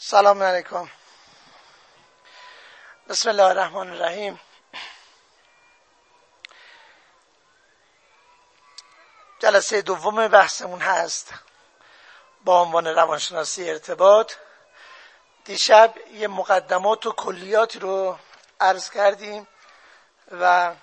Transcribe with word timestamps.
سلام 0.00 0.42
علیکم. 0.42 0.90
بسم 3.08 3.28
الله 3.28 3.42
الرحمن 3.42 3.90
الرحیم. 3.90 4.40
جلسه 9.38 9.82
دوم 9.82 10.28
بحثمون 10.28 10.80
هست 10.80 11.34
با 12.44 12.62
عنوان 12.62 12.86
روانشناسی 12.86 13.70
ارتباط. 13.70 14.32
دیشب 15.44 15.94
یه 16.12 16.28
مقدمات 16.28 17.06
و 17.06 17.12
کلیاتی 17.12 17.78
رو 17.78 18.18
عرض 18.60 18.90
کردیم 18.90 19.48
و 20.30 20.74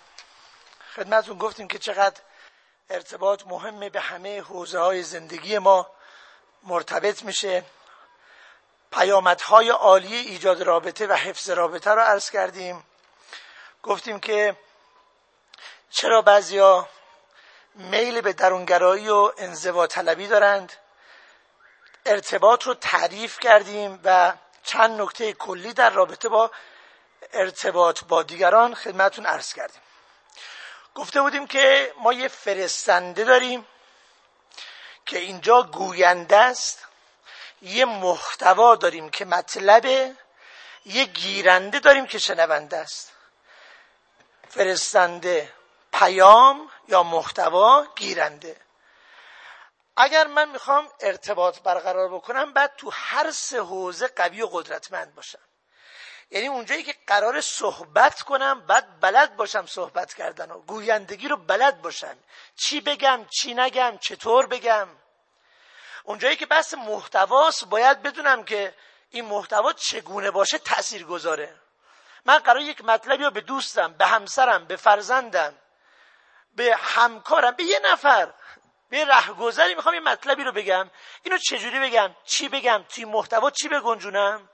خدمتون 0.95 1.37
گفتیم 1.37 1.67
که 1.67 1.79
چقدر 1.79 2.21
ارتباط 2.89 3.43
مهمه 3.45 3.89
به 3.89 4.01
همه 4.01 4.41
حوزه 4.41 4.79
های 4.79 5.03
زندگی 5.03 5.57
ما 5.57 5.91
مرتبط 6.63 7.23
میشه. 7.23 7.63
پیامدهای 8.95 9.69
عالی 9.69 10.15
ایجاد 10.15 10.61
رابطه 10.61 11.07
و 11.07 11.13
حفظ 11.13 11.49
رابطه 11.49 11.91
رو 11.91 12.01
عرض 12.01 12.29
کردیم. 12.29 12.83
گفتیم 13.83 14.19
که 14.19 14.55
چرا 15.89 16.21
بعضیا 16.21 16.89
میل 17.75 18.21
به 18.21 18.33
درونگرایی 18.33 19.09
و 19.09 19.31
انزوا 19.37 19.87
طلبی 19.87 20.27
دارند. 20.27 20.73
ارتباط 22.05 22.63
رو 22.63 22.73
تعریف 22.73 23.39
کردیم 23.39 23.99
و 24.03 24.33
چند 24.63 25.01
نکته 25.01 25.33
کلی 25.33 25.73
در 25.73 25.89
رابطه 25.89 26.29
با 26.29 26.51
ارتباط 27.33 28.03
با 28.03 28.23
دیگران 28.23 28.75
خدمتون 28.75 29.25
عرض 29.25 29.53
کردیم. 29.53 29.81
گفته 30.95 31.21
بودیم 31.21 31.47
که 31.47 31.93
ما 31.99 32.13
یه 32.13 32.27
فرستنده 32.27 33.23
داریم 33.23 33.67
که 35.05 35.17
اینجا 35.17 35.63
گوینده 35.63 36.37
است. 36.37 36.85
یه 37.61 37.85
محتوا 37.85 38.75
داریم 38.75 39.09
که 39.09 39.25
مطلبه 39.25 40.15
یه 40.85 41.05
گیرنده 41.05 41.79
داریم 41.79 42.05
که 42.05 42.17
شنونده 42.17 42.77
است. 42.77 43.11
فرستنده 44.49 45.53
پیام 45.93 46.71
یا 46.87 47.03
محتوا 47.03 47.85
گیرنده. 47.95 48.61
اگر 49.97 50.27
من 50.27 50.49
می‌خوام 50.49 50.89
ارتباط 50.99 51.59
برقرار 51.59 52.09
بکنم 52.09 52.53
بعد 52.53 52.75
تو 52.77 52.89
هر 52.93 53.31
سه 53.31 53.61
حوزه 53.61 54.07
قوی 54.07 54.41
و 54.41 54.47
قدرتمند 54.47 55.15
باشم. 55.15 55.39
یعنی 56.31 56.47
اونجایی 56.47 56.83
که 56.83 56.95
قرار 57.07 57.41
صحبت 57.41 58.21
کنم 58.21 58.61
بعد 58.61 58.99
بلد 58.99 59.35
باشم 59.35 59.65
صحبت 59.65 60.13
کردن 60.13 60.51
و 60.51 60.59
گویندگی 60.59 61.27
رو 61.27 61.37
بلد 61.37 61.81
باشم. 61.81 62.17
چی 62.55 62.81
بگم 62.81 63.25
چی 63.29 63.53
نگم 63.53 63.97
چطور 64.01 64.45
بگم؟ 64.45 64.87
اونجایی 66.05 66.35
که 66.35 66.45
بحث 66.45 66.73
محتواست 66.73 67.65
باید 67.65 68.01
بدونم 68.01 68.43
که 68.43 68.73
این 69.09 69.25
محتوا 69.25 69.73
چگونه 69.73 70.31
باشه 70.31 70.57
تأثیر 70.57 71.05
گذاره 71.05 71.55
من 72.25 72.37
قرار 72.37 72.59
یک 72.61 72.85
مطلبی 72.85 73.23
رو 73.23 73.31
به 73.31 73.41
دوستم 73.41 73.93
به 73.93 74.05
همسرم 74.05 74.65
به 74.65 74.75
فرزندم 74.75 75.55
به 76.55 76.75
همکارم 76.75 77.51
به 77.51 77.63
یه 77.63 77.79
نفر 77.83 78.33
به 78.89 79.05
رهگذری 79.05 79.75
می‌خوام 79.75 79.95
یه 79.95 80.01
مطلبی 80.01 80.43
رو 80.43 80.51
بگم. 80.51 80.89
اینو 81.23 81.37
چجوری 81.37 81.79
بگم؟ 81.79 82.15
چی 82.25 82.49
بگم؟ 82.49 82.85
توی 82.89 83.05
محتوا 83.05 83.51
چی 83.51 83.69
بگنجونم؟ 83.69 84.49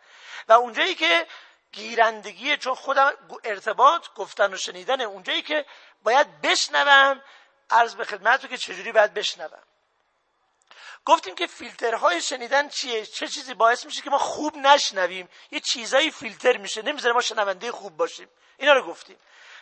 و 0.47 0.53
اونجایی 0.53 0.95
که 0.95 1.27
گیرندگی 1.71 2.57
چون 2.57 2.75
خودم 2.75 3.13
ارتباط 3.43 4.07
گفتن 4.15 4.53
و 4.53 4.57
شنیدن 4.57 5.01
اونجایی 5.01 5.41
که 5.41 5.65
باید 6.03 6.41
بشنوم 6.41 7.21
عرض 7.69 7.95
به 7.95 8.05
خدمت 8.05 8.43
رو 8.43 8.49
که 8.49 8.57
چجوری 8.57 8.91
باید 8.91 9.13
بشنوم. 9.13 9.63
گفتیم 11.05 11.35
که 11.35 11.47
فیلترهای 11.47 12.21
شنیدن 12.21 12.69
چیه؟ 12.69 13.05
چه 13.05 13.27
چیزی 13.27 13.53
باعث 13.53 13.85
میشه 13.85 14.01
که 14.01 14.09
ما 14.09 14.17
خوب 14.17 14.57
نشنویم؟ 14.57 15.29
یه 15.51 15.59
چیزایی 15.59 16.11
فیلتر 16.11 16.57
میشه. 16.57 16.81
نمی‌ذاره 16.81 17.13
ما 17.13 17.21
شنونده 17.21 17.71
خوب 17.71 17.97
باشیم. 17.97 18.29
اینا 18.57 18.73
رو 18.73 18.83
گفتیم. 18.83 19.17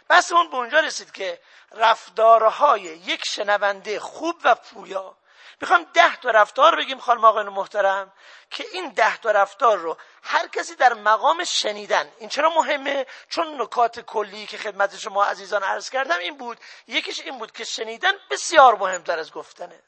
بس 0.10 0.32
اون 0.32 0.50
به 0.50 0.56
اونجا 0.56 0.80
رسید 0.80 1.12
که 1.12 1.42
رفتارهای 1.72 2.82
یک 2.82 3.26
شنونده 3.26 4.00
خوب 4.00 4.36
و 4.44 4.56
پویا. 4.56 5.18
می‌خوام 5.62 5.84
ده 5.94 6.16
تا 6.16 6.30
رفتار 6.30 6.76
بگیم 6.76 7.00
خانم 7.00 7.26
آقایان 7.26 7.50
محترم 7.50 8.14
که 8.52 8.66
این 8.72 8.90
ده 8.90 9.18
تا 9.18 9.32
رفتار 9.32 9.78
رو 9.78 9.98
هر 10.24 10.48
کسی 10.48 10.76
در 10.76 10.94
مقام 10.94 11.44
شنیدن. 11.44 12.12
این 12.20 12.30
چرا 12.30 12.50
مهمه؟ 12.50 13.06
چون 13.30 13.62
نکات 13.62 14.00
کلی 14.00 14.46
که 14.46 14.58
خدمت 14.58 14.98
شما 14.98 15.26
عزیزان 15.26 15.64
عرض 15.64 15.90
کردم 15.90 16.20
این 16.20 16.38
بود. 16.38 16.58
یکیش 16.88 17.20
این 17.20 17.38
بود 17.38 17.52
که 17.52 17.64
شنیدن 17.64 18.14
بسیار 18.32 18.76
مهمتر 18.76 19.20
از 19.20 19.32
گفتنه. 19.32 19.80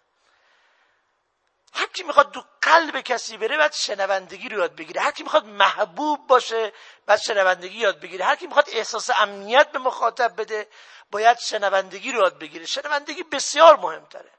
هر 1.73 1.87
کی 1.87 2.03
می‌خواد 2.03 2.31
دو 2.31 2.43
قلب 2.61 3.01
کسی 3.01 3.37
بره 3.37 3.57
باید 3.57 3.73
شنوندگی 3.73 4.49
رو 4.49 4.57
یاد 4.57 4.75
بگیره. 4.75 5.01
هر 5.01 5.11
کی 5.11 5.23
می‌خواد 5.23 5.45
محبوب 5.45 6.27
باشه 6.27 6.73
باید 7.07 7.19
شنوندگی 7.19 7.77
یاد 7.77 7.99
بگیره. 7.99 8.25
هر 8.25 8.35
کی 8.35 8.47
می‌خواد 8.47 8.67
احساس 8.71 9.09
امنیت 9.19 9.71
به 9.71 9.79
مخاطب 9.79 10.41
بده 10.41 10.67
باید 11.11 11.37
شنوندگی 11.37 12.11
رو 12.11 12.19
یاد 12.19 12.39
بگیره. 12.39 12.65
شنوندگی 12.65 13.23
بسیار 13.23 13.77
مهمتره. 13.77 14.31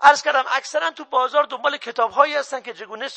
عرض 0.00 0.22
کردم 0.22 0.44
اکثرا 0.50 0.90
تو 0.90 1.04
بازار 1.04 1.44
دنبال 1.44 1.76
کتاب 1.76 2.10
هایی 2.10 2.34
هستن 2.34 2.60
که 2.60 2.74
چگونه 2.74 3.08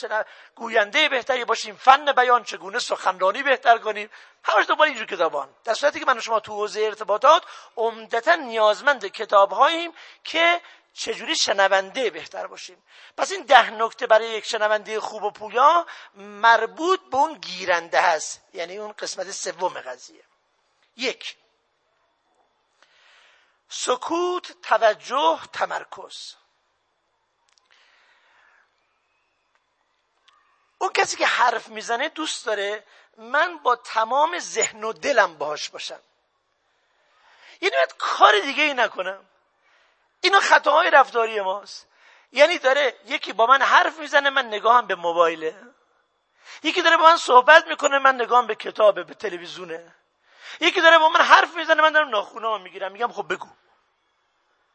گوینده 0.56 1.10
بهتری 1.10 1.46
باشیم 1.46 1.76
فن 1.76 2.12
بیان 2.12 2.44
چگونه 2.44 2.80
سخنرانی 2.80 3.44
بهتر 3.44 3.78
کنیم. 3.78 4.10
همش 4.44 4.66
دنبال 4.70 4.88
اینجور 4.88 5.08
کتابان 5.08 5.50
در 5.64 5.74
صورتی 5.74 6.00
که 6.00 6.06
من 6.06 6.20
شما 6.20 6.40
تو 6.40 6.54
حوزه 6.54 6.82
ارتباطات 6.82 7.44
عمدتا 7.78 8.36
نیازمند 8.36 9.06
کتاب 9.06 9.52
هاییم 9.52 9.94
که 10.24 10.62
چجوری 10.94 11.36
شنونده 11.36 12.10
بهتر 12.10 12.48
باشیم؟ 12.48 12.84
پس 13.18 13.32
این 13.32 13.44
ده 13.44 13.70
نکته 13.70 14.08
برای 14.08 14.30
یک 14.30 14.46
شنونده 14.46 15.00
خوب 15.00 15.24
و 15.24 15.32
پویا 15.32 15.88
مربوط 16.16 17.00
به 17.12 17.18
اون 17.18 17.34
گیرنده 17.34 18.02
هست. 18.02 18.42
یعنی 18.54 18.78
اون 18.78 18.92
قسمت 18.92 19.32
سوم 19.32 19.82
قضیه. 19.82 20.24
یک 20.98 21.38
سکوت 23.70 24.62
توجه 24.62 25.40
تمرکز. 25.54 26.36
اون 30.78 30.94
کسی 30.94 31.18
که 31.18 31.26
حرف 31.26 31.68
می‌زنه 31.68 32.10
دوست 32.10 32.46
داره 32.46 32.84
من 33.18 33.58
با 33.58 33.76
تمام 33.76 34.40
ذهن 34.40 34.84
و 34.84 34.94
دلم 34.94 35.38
باهاش 35.38 35.70
باشم. 35.70 36.00
یعنی 37.62 37.76
باید 37.76 37.96
کار 37.98 38.40
دیگه 38.40 38.64
ای 38.64 38.74
نکنم. 38.74 39.29
اینا 40.22 40.40
خطاهای 40.40 40.90
رفتاری 40.90 41.42
ماست. 41.42 41.88
یعنی 42.32 42.58
داره 42.58 42.96
یکی 43.06 43.34
با 43.34 43.46
من 43.46 43.62
حرف 43.62 44.00
می‌زنه 44.00 44.30
من 44.30 44.46
نگاهم 44.46 44.88
به 44.88 44.96
موبایله. 44.96 45.56
یکی 46.64 46.82
داره 46.82 46.98
با 46.98 47.04
من 47.04 47.18
صحبت 47.18 47.68
می‌کنه 47.68 48.00
من 48.00 48.16
نگاهم 48.16 48.48
به 48.48 48.56
کتابه 48.56 49.04
به 49.04 49.14
تلویزیونه. 49.14 49.96
یکی 50.60 50.82
داره 50.82 50.98
با 50.98 51.10
من 51.10 51.22
حرف 51.22 51.56
می‌زنه 51.56 51.82
من 51.82 51.92
دارم 51.92 52.10
ناخونه 52.10 52.58
می‌گیرم 52.58 52.92
میگم 52.92 53.12
خب 53.12 53.34
بگو. 53.34 53.48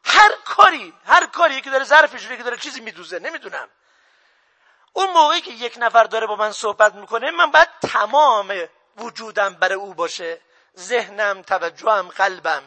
هر 0.05 0.31
کاری 0.45 0.93
هر 1.05 1.25
کاری 1.25 1.55
یکی 1.55 1.69
داره 1.69 1.83
ظرفش 1.83 2.23
یکی 2.23 2.43
داره 2.43 2.57
چیزی 2.57 2.81
میدوزه 2.81 3.19
نمی‌دونم. 3.19 3.69
اون 4.93 5.11
موقعی 5.11 5.41
که 5.41 5.51
یک 5.51 5.75
نفر 5.77 6.03
داره 6.03 6.27
با 6.27 6.35
من 6.35 6.51
صحبت 6.51 6.95
می‌کنه 6.95 7.31
من 7.31 7.51
باید 7.51 7.69
تمام 7.81 8.67
وجودم 8.97 9.53
برای 9.53 9.75
او 9.75 9.93
باشه. 9.93 10.41
ذهنم 10.77 11.41
توجهم 11.41 12.07
قلبم. 12.07 12.63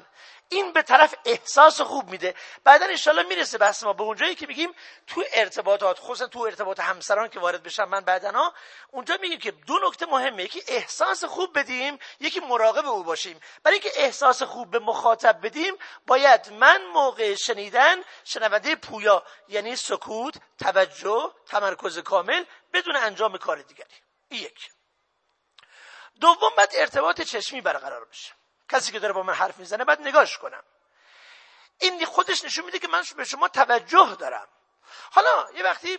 این 0.49 0.73
به 0.73 0.83
طرف 0.83 1.15
احساس 1.25 1.81
خوب 1.81 2.09
میده. 2.11 2.35
بعدا 2.65 2.87
انشالله 2.87 3.23
می‌رسه 3.23 3.59
بحث 3.59 3.83
ما 3.83 3.93
به 3.93 4.03
اونجایی 4.03 4.35
که 4.35 4.47
میگیم 4.47 4.75
تو 5.07 5.25
ارتباطات 5.35 5.99
خصوصا 5.99 6.27
تو 6.27 6.41
ارتباط 6.41 6.81
همسران 6.81 7.29
که 7.29 7.41
وارد 7.41 7.63
بشن 7.63 7.85
من 7.85 8.01
بعدا 8.01 8.53
اونجا 8.91 9.19
میگیم 9.21 9.39
که 9.39 9.51
دو 9.51 9.79
نکته 9.87 10.07
مهمه. 10.07 10.43
یکی 10.45 10.63
احساس 10.69 11.25
خوب 11.25 11.59
بدیم 11.59 11.99
یکی 12.21 12.41
مراقب 12.41 12.87
او 12.87 13.05
باشیم. 13.05 13.41
برای 13.63 13.79
اینکه 13.79 14.01
احساس 14.03 14.43
خوب 14.43 14.71
به 14.71 14.79
مخاطب 14.79 15.47
بدیم 15.47 15.75
باید 16.07 16.53
من 16.53 16.83
موقع 16.85 17.35
شنیدن 17.35 17.97
شنونده 18.25 18.77
پویا 18.77 19.23
یعنی 19.49 19.77
سکوت 19.77 20.35
توجه 20.59 21.33
تمرکز 21.47 21.99
کامل 21.99 22.45
بدون 22.73 22.97
انجام 22.97 23.39
کار 23.39 23.57
دیگری. 23.57 23.95
یک. 24.31 24.71
دوم 26.21 26.51
باید 26.57 26.71
ارتباط 26.73 27.21
چشمی 27.21 27.61
برقرار 27.61 28.05
بشه. 28.05 28.38
کسی 28.69 28.93
که 28.93 28.99
داره 28.99 29.13
با 29.13 29.23
من 29.23 29.35
حرف 29.35 29.59
می‌زنه 29.59 29.85
بعد 29.85 30.01
نگاش 30.01 30.39
کنم. 30.39 30.63
این 31.81 32.05
خودش 32.05 32.45
نشون 32.45 32.65
میده 32.65 32.79
که 32.79 32.89
من 32.89 33.03
به 33.17 33.25
شما 33.25 33.49
توجه 33.49 34.17
دارم. 34.19 34.49
حالا 35.11 35.47
یه 35.55 35.65
وقتی 35.65 35.99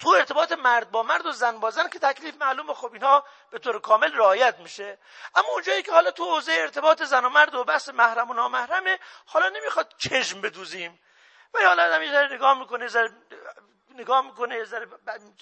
تو 0.00 0.08
ارتباط 0.08 0.52
مرد 0.52 0.90
با 0.90 1.02
مرد 1.02 1.26
و 1.26 1.32
زن 1.32 1.60
با 1.60 1.70
زن 1.70 1.88
که 1.88 1.98
تکلیف 1.98 2.34
معلومه 2.34 2.74
خب 2.74 2.92
اینها 2.92 3.24
به 3.50 3.58
طور 3.58 3.80
کامل 3.80 4.12
رعایت 4.12 4.58
میشه. 4.58 4.98
اما 5.34 5.48
اونجایی 5.48 5.82
که 5.82 5.92
حالا 5.92 6.10
تو 6.10 6.24
حوزه 6.24 6.52
ارتباط 6.52 7.02
زن 7.02 7.24
و 7.24 7.28
مرد 7.28 7.54
و 7.54 7.64
بحث 7.64 7.88
محرم 7.88 8.30
و 8.30 8.34
نامحرمه 8.34 8.98
حالا 9.26 9.48
نمی‌خواد 9.48 9.94
چشم 9.98 10.40
بدوزیم. 10.40 11.00
و 11.54 11.58
حالا 11.58 11.82
آدم 11.82 12.02
یه 12.02 12.34
نگاه 12.34 12.58
می‌کنه 12.58 12.88
ذره 12.88 13.10
نگاه 13.94 14.26
می‌کنه 14.26 14.64
ذره 14.64 14.88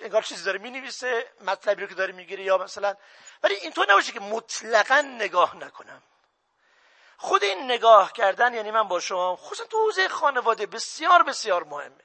انگار 0.01 0.23
چیزی 0.23 0.45
داره 0.45 0.59
می‌نویسه 0.59 1.33
مطلبی 1.41 1.83
رو 1.83 1.89
که 1.89 1.95
داره 1.95 2.13
می‌گیره 2.13 2.45
یا 2.45 2.59
مثلا. 2.59 2.97
ولی 3.43 3.55
اینطور 3.55 3.91
نباشه 3.91 4.13
که 4.13 4.21
مطلقا 4.21 5.01
نگاه 5.01 5.57
نکنم. 5.57 6.03
خود 7.19 7.45
این 7.45 7.65
نگاه 7.65 8.13
کردن 8.13 8.55
یعنی 8.55 8.71
من 8.71 8.89
با 8.89 9.01
شما 9.01 9.37
خصوصا 9.37 9.65
تو 9.65 9.79
حوزه 9.79 10.09
خانواده 10.09 10.67
بسیار 10.67 11.23
بسیار 11.23 11.65
مهمه. 11.65 12.05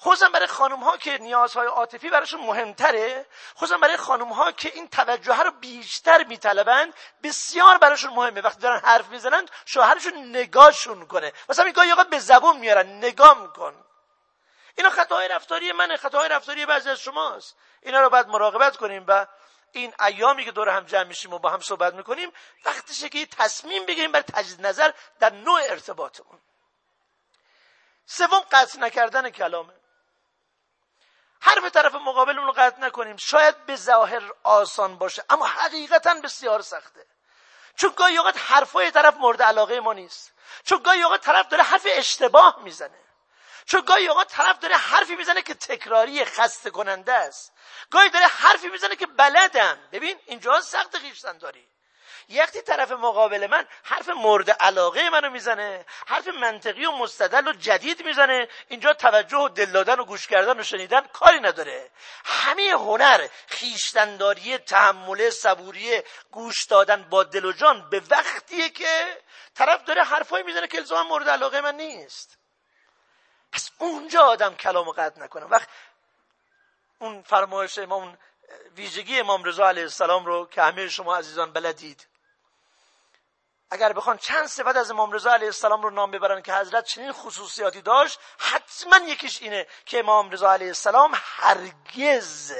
خصوصا 0.00 0.28
برای 0.28 0.46
خانم 0.46 0.82
ها 0.82 0.96
که 0.96 1.18
نیازهای 1.18 1.66
عاطفی 1.66 2.10
براشون 2.10 2.40
مهمتره 2.40 3.26
خصوصا 3.56 3.78
برای 3.78 3.96
خانم 3.96 4.32
ها 4.32 4.52
که 4.52 4.72
این 4.74 4.88
توجه 4.88 5.42
رو 5.42 5.50
بیشتر 5.50 6.24
میطلبند 6.24 6.94
بسیار 7.22 7.78
براشون 7.78 8.12
مهمه. 8.12 8.40
وقتی 8.40 8.60
دارن 8.60 8.80
حرف 8.80 9.08
می‌زنن 9.08 9.46
شوهرشون 9.66 10.36
نگاهشون 10.36 11.06
کنه 11.06 11.32
مثلا 11.48 11.64
این 11.64 11.74
گاهی 11.74 11.94
به 12.10 12.18
زبون 12.18 12.56
میارن؟ 12.56 12.86
نگاه 12.86 13.42
میکن. 13.42 13.84
اینا 14.76 14.90
خطاهای 14.90 15.28
رفتاری 15.28 15.72
منه. 15.72 15.96
خطاهای 15.96 16.28
رفتاری 16.28 16.66
بعضی 16.66 16.90
از 16.90 17.00
شماست. 17.00 17.56
اینا 17.82 18.00
رو 18.00 18.10
باید 18.10 18.26
مراقبت 18.26 18.76
کنیم 18.76 19.04
و 19.08 19.26
این 19.72 19.94
ایامی 20.00 20.44
که 20.44 20.50
دور 20.50 20.68
هم 20.68 20.84
جمع 20.84 21.02
میشیم 21.02 21.32
و 21.32 21.38
با 21.38 21.50
هم 21.50 21.60
صحبت 21.60 21.94
می‌کنیم 21.94 22.32
وقتشه 22.64 23.08
که 23.08 23.26
تصمیم 23.26 23.86
بگیریم 23.86 24.12
برای 24.12 24.22
تجدید 24.22 24.66
نظر 24.66 24.92
در 25.20 25.32
نوع 25.32 25.60
ارتباطمون 25.62 26.40
سوم 28.06 28.40
قطع 28.52 28.78
نکردن 28.78 29.30
کلامه. 29.30 29.72
حرف 31.40 31.64
طرف 31.64 31.94
مقابلمون 31.94 32.46
رو 32.46 32.52
قطع 32.52 32.80
نکنیم. 32.80 33.16
شاید 33.16 33.66
به 33.66 33.76
ظاهر 33.76 34.32
آسان 34.42 34.98
باشه 34.98 35.24
اما 35.30 35.46
حقیقتا 35.46 36.14
بسیار 36.14 36.62
سخته. 36.62 37.06
چون 37.76 37.90
گاهی 37.96 38.16
اوقات 38.16 38.36
حرفای 38.38 38.90
طرف 38.90 39.14
مورد 39.14 39.42
علاقه 39.42 39.80
ما 39.80 39.92
نیست. 39.92 40.32
چون 40.64 40.82
گاهی 40.82 41.02
اوقات 41.02 41.20
طرف 41.20 41.48
داره 41.48 41.62
حرف 41.62 41.86
اشتباه 41.90 42.62
می‌زنه. 42.62 42.98
چون 43.70 43.80
گاهی 43.80 44.08
اوقات 44.08 44.32
طرف 44.32 44.58
داره 44.58 44.76
حرفی 44.76 45.16
می‌زنه 45.16 45.42
که 45.42 45.54
تکراری 45.54 46.24
خسته 46.24 46.70
کننده 46.70 47.12
است. 47.12 47.52
گاهی 47.90 48.10
داره 48.10 48.26
حرفی 48.26 48.68
می‌زنه 48.68 48.96
که 48.96 49.06
بلدم. 49.06 49.78
ببین 49.92 50.18
اینجا 50.26 50.60
سخت 50.60 50.98
خیشتن 50.98 51.38
داری 51.38 51.68
یکی 52.28 52.62
طرف 52.62 52.92
مقابل 52.92 53.46
من 53.46 53.66
حرف 53.84 54.08
مورد 54.08 54.50
علاقه 54.50 55.10
منو 55.10 55.30
می‌زنه 55.30 55.86
حرف 56.06 56.28
منطقی 56.28 56.86
و 56.86 56.92
مستدل 56.92 57.48
و 57.48 57.52
جدید 57.52 58.04
می‌زنه. 58.04 58.48
اینجا 58.68 58.92
توجه 58.92 59.36
و 59.36 59.48
دل 59.48 59.70
دادن 59.70 60.00
و 60.00 60.04
گوش 60.04 60.26
کردن 60.26 60.60
و 60.60 60.62
شنیدن 60.62 61.00
کاری 61.00 61.40
نداره. 61.40 61.90
همه 62.24 62.70
هنر 62.70 63.28
خیشتنداری 63.48 64.58
تحمله 64.58 65.30
صبوری 65.30 66.02
گوش 66.30 66.64
دادن 66.64 67.02
با 67.02 67.24
دل 67.24 67.44
و 67.44 67.52
جان 67.52 67.90
به 67.90 68.02
وقتیه 68.10 68.68
که 68.68 69.22
طرف 69.54 69.84
داره 69.84 70.02
حرفایی 70.04 70.44
می‌زنه 70.44 70.66
که 70.66 70.78
الزام 70.78 71.06
مورد 71.06 71.28
علاقه 71.28 71.60
من 71.60 71.74
نیست. 71.74 72.39
پس 73.52 73.70
اونجا 73.78 74.20
آدم 74.22 74.54
کلام 74.54 74.90
قطع 74.90 75.20
نکنه. 75.20 75.44
وقت 75.44 75.68
اون 76.98 77.22
فرمایش 77.22 77.78
امام 77.78 78.18
ویژگی 78.76 79.20
امام 79.20 79.44
رضا 79.44 79.68
علیه 79.68 79.82
السلام 79.82 80.26
رو 80.26 80.46
که 80.46 80.62
همه 80.62 80.88
شما 80.88 81.16
عزیزان 81.16 81.52
بلدید. 81.52 82.06
اگر 83.70 83.92
بخوان 83.92 84.18
چند 84.18 84.46
صفت 84.46 84.76
از 84.76 84.90
امام 84.90 85.12
رضا 85.12 85.32
علیه 85.32 85.46
السلام 85.46 85.82
رو 85.82 85.90
نام 85.90 86.10
ببرن 86.10 86.42
که 86.42 86.54
حضرت 86.54 86.84
چنین 86.84 87.12
خصوصیاتی 87.12 87.82
داشت 87.82 88.20
حتما 88.38 88.96
یکیش 88.96 89.42
اینه 89.42 89.66
که 89.86 89.98
امام 89.98 90.30
رضا 90.30 90.52
علیه 90.52 90.66
السلام 90.66 91.12
هرگز 91.14 92.52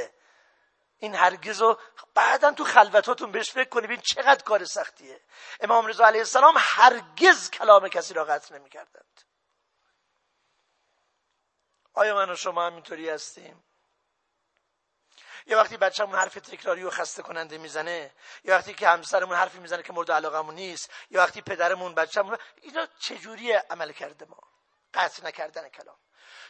این 0.98 1.14
هرگز 1.14 1.60
رو 1.60 1.78
بعدا 2.14 2.52
تو 2.52 2.64
خلوتاتون 2.64 3.32
بهش 3.32 3.50
فکر 3.50 3.68
کنید 3.68 3.90
این 3.90 4.00
چقدر 4.00 4.44
کار 4.44 4.64
سختیه. 4.64 5.20
امام 5.60 5.86
رضا 5.86 6.06
علیه 6.06 6.20
السلام 6.20 6.54
هرگز 6.58 7.50
کلام 7.50 7.88
کسی 7.88 8.14
را 8.14 8.24
قطع 8.24 8.54
نمی‌کردند. 8.54 9.29
آیا 11.94 12.14
من 12.14 12.30
و 12.30 12.36
شما 12.36 12.66
همینطوری 12.66 13.08
هستیم؟ 13.08 13.64
یه 15.46 15.56
وقتی 15.56 15.76
بچه‌مون 15.76 16.18
حرف 16.18 16.34
تکراری 16.34 16.82
و 16.82 16.90
خسته 16.90 17.22
کننده 17.22 17.58
می‌زنه 17.58 18.12
یه 18.44 18.54
وقتی 18.54 18.74
که 18.74 18.88
همسرمون 18.88 19.36
حرفی 19.36 19.58
می‌زنه 19.58 19.82
که 19.82 19.92
مورد 19.92 20.10
علاقمون 20.10 20.54
نیست 20.54 20.90
یه 21.10 21.20
وقتی 21.20 21.42
پدرمون 21.42 21.94
بچه‌مون 21.94 22.38
اینا 22.62 22.86
چجوری 22.98 23.52
عمل 23.52 23.92
کرده 23.92 24.24
ما؟ 24.24 24.42
قطع 24.94 25.26
نکردن 25.26 25.68
کلام. 25.68 25.96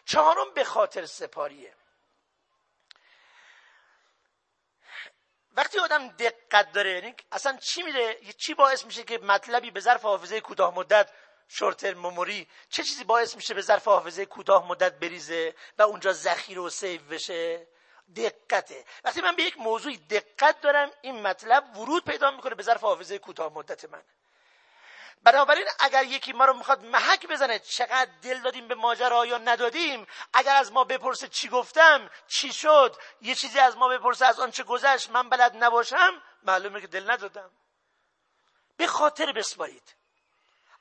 چهارم 0.04 0.54
به 0.54 0.64
خاطر 0.64 1.06
سپاریه. 1.06 1.75
وقتی 5.52 5.78
آدم 5.78 6.08
دقت 6.08 6.72
داره 6.72 6.90
یعنی 6.90 7.14
اصلا 7.32 7.56
چی 7.56 7.82
میره 7.82 8.32
چی 8.32 8.54
باعث 8.54 8.84
میشه 8.84 9.02
که 9.02 9.19
مطلبی 9.19 9.70
به 9.70 9.81
ظرف 9.81 10.02
حافظه 10.02 10.40
کوتاه 10.40 10.75
مدت 10.75 11.10
شورت 11.52 11.85
مموری 11.85 12.49
چه 12.69 12.82
چیزی 12.82 13.05
باعث 13.05 13.37
میشه 13.37 13.55
به 13.55 13.62
ظرف 13.62 13.85
حافظه 13.85 14.26
کوتاه 14.26 14.69
مدت 14.69 14.99
بریزه 14.99 15.55
و 15.79 15.82
اونجا 15.82 16.12
ذخیره 16.12 16.61
و 16.61 16.70
سیو 16.70 17.02
بشه؟ 17.02 17.67
دقته. 18.17 18.85
وقتی 19.05 19.20
من 19.20 19.37
به 19.37 19.43
یک 19.43 19.58
موضوعی 19.58 19.97
دقت 19.97 20.61
دارم 20.61 20.91
این 21.02 21.23
مطلب 21.23 21.76
ورود 21.76 22.05
پیدا 22.05 22.31
می‌کنه 22.31 22.55
به 22.55 22.62
ظرف 22.62 22.81
حافظه 22.81 23.19
کوتاه 23.19 23.52
مدت 23.52 23.85
من. 23.85 24.02
بنابراین 25.23 25.67
اگر 25.79 26.05
یکی 26.05 26.32
ما 26.32 26.44
رو 26.44 26.55
می‌خواد 26.55 26.85
محک 26.85 27.26
بزنه 27.26 27.58
چقدر 27.58 28.11
دل 28.23 28.41
دادیم 28.41 28.69
به 28.69 28.75
ماجرا 28.75 29.26
یا 29.26 29.38
ندادیم 29.38 30.06
اگر 30.32 30.56
از 30.56 30.73
ما 30.73 30.85
بپرسه 30.85 31.29
چی 31.29 31.49
گفتم 31.49 32.11
چی 32.26 32.53
شد 32.53 32.96
یه 33.20 33.35
چیزی 33.35 33.58
از 33.58 33.76
ما 33.76 33.88
بپرسه 33.88 34.26
از 34.26 34.41
آنچه 34.41 34.62
گذشت 34.62 35.11
من 35.11 35.29
بلد 35.29 35.64
نباشم 35.64 36.23
معلومه 36.43 36.81
که 36.81 36.87
دل 36.87 37.11
ندادم. 37.11 37.50
به 38.76 38.87
خاطر 38.87 39.32
بسپارید. 39.32 40.00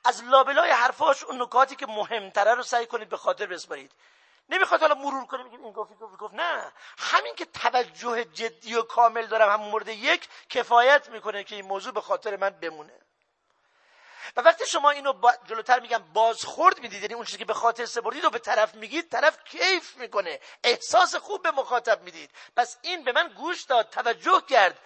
از 0.05 0.23
لابلای 0.23 0.71
حرفاش 0.71 1.23
اون 1.23 1.41
نکاتی 1.41 1.75
که 1.75 1.85
مهمتره 1.85 2.53
رو 2.53 2.63
سعی 2.63 2.85
کنید 2.85 3.09
به 3.09 3.17
خاطر 3.17 3.45
بسپارید. 3.45 3.91
نمی‌خواد 4.49 4.81
حالا 4.81 4.95
مرور 4.95 5.25
کنه 5.25 5.43
میگه 5.43 5.57
این 5.57 5.73
گفت 5.73 5.93
گفت 5.99 6.17
گفت. 6.17 6.33
نه. 6.33 6.71
همین 6.97 7.35
که 7.35 7.45
توجه 7.45 8.25
جدی 8.25 8.75
و 8.75 8.81
کامل 8.81 9.25
دارم 9.25 9.49
همون 9.49 9.69
مورد 9.69 9.87
یک 9.87 10.29
کفایت 10.49 11.09
می‌کنه 11.09 11.43
که 11.43 11.55
این 11.55 11.65
موضوع 11.65 11.93
به 11.93 12.01
خاطر 12.01 12.35
من 12.35 12.49
بمونه. 12.49 13.01
و 14.37 14.41
وقتی 14.41 14.65
شما 14.65 14.89
اینو 14.89 15.13
با 15.13 15.33
جلوتر 15.45 15.79
میگم 15.79 16.03
بازخورد 16.13 16.79
می‌دید 16.79 17.01
یعنی 17.01 17.13
اون 17.13 17.25
چیزی 17.25 17.37
که 17.37 17.45
به 17.45 17.53
خاطر 17.53 17.85
سپردید 17.85 18.25
و 18.25 18.29
به 18.29 18.39
طرف 18.39 18.75
میگید 18.75 19.09
طرف 19.09 19.43
کیف 19.43 19.97
می‌کنه. 19.97 20.39
احساس 20.63 21.15
خوب 21.15 21.43
به 21.43 21.51
مخاطب 21.51 22.01
می‌دید. 22.01 22.31
پس 22.55 22.77
این 22.81 23.03
به 23.03 23.11
من 23.11 23.27
گوش 23.27 23.63
داد 23.63 23.89
توجه 23.89 24.41
کرد. 24.49 24.79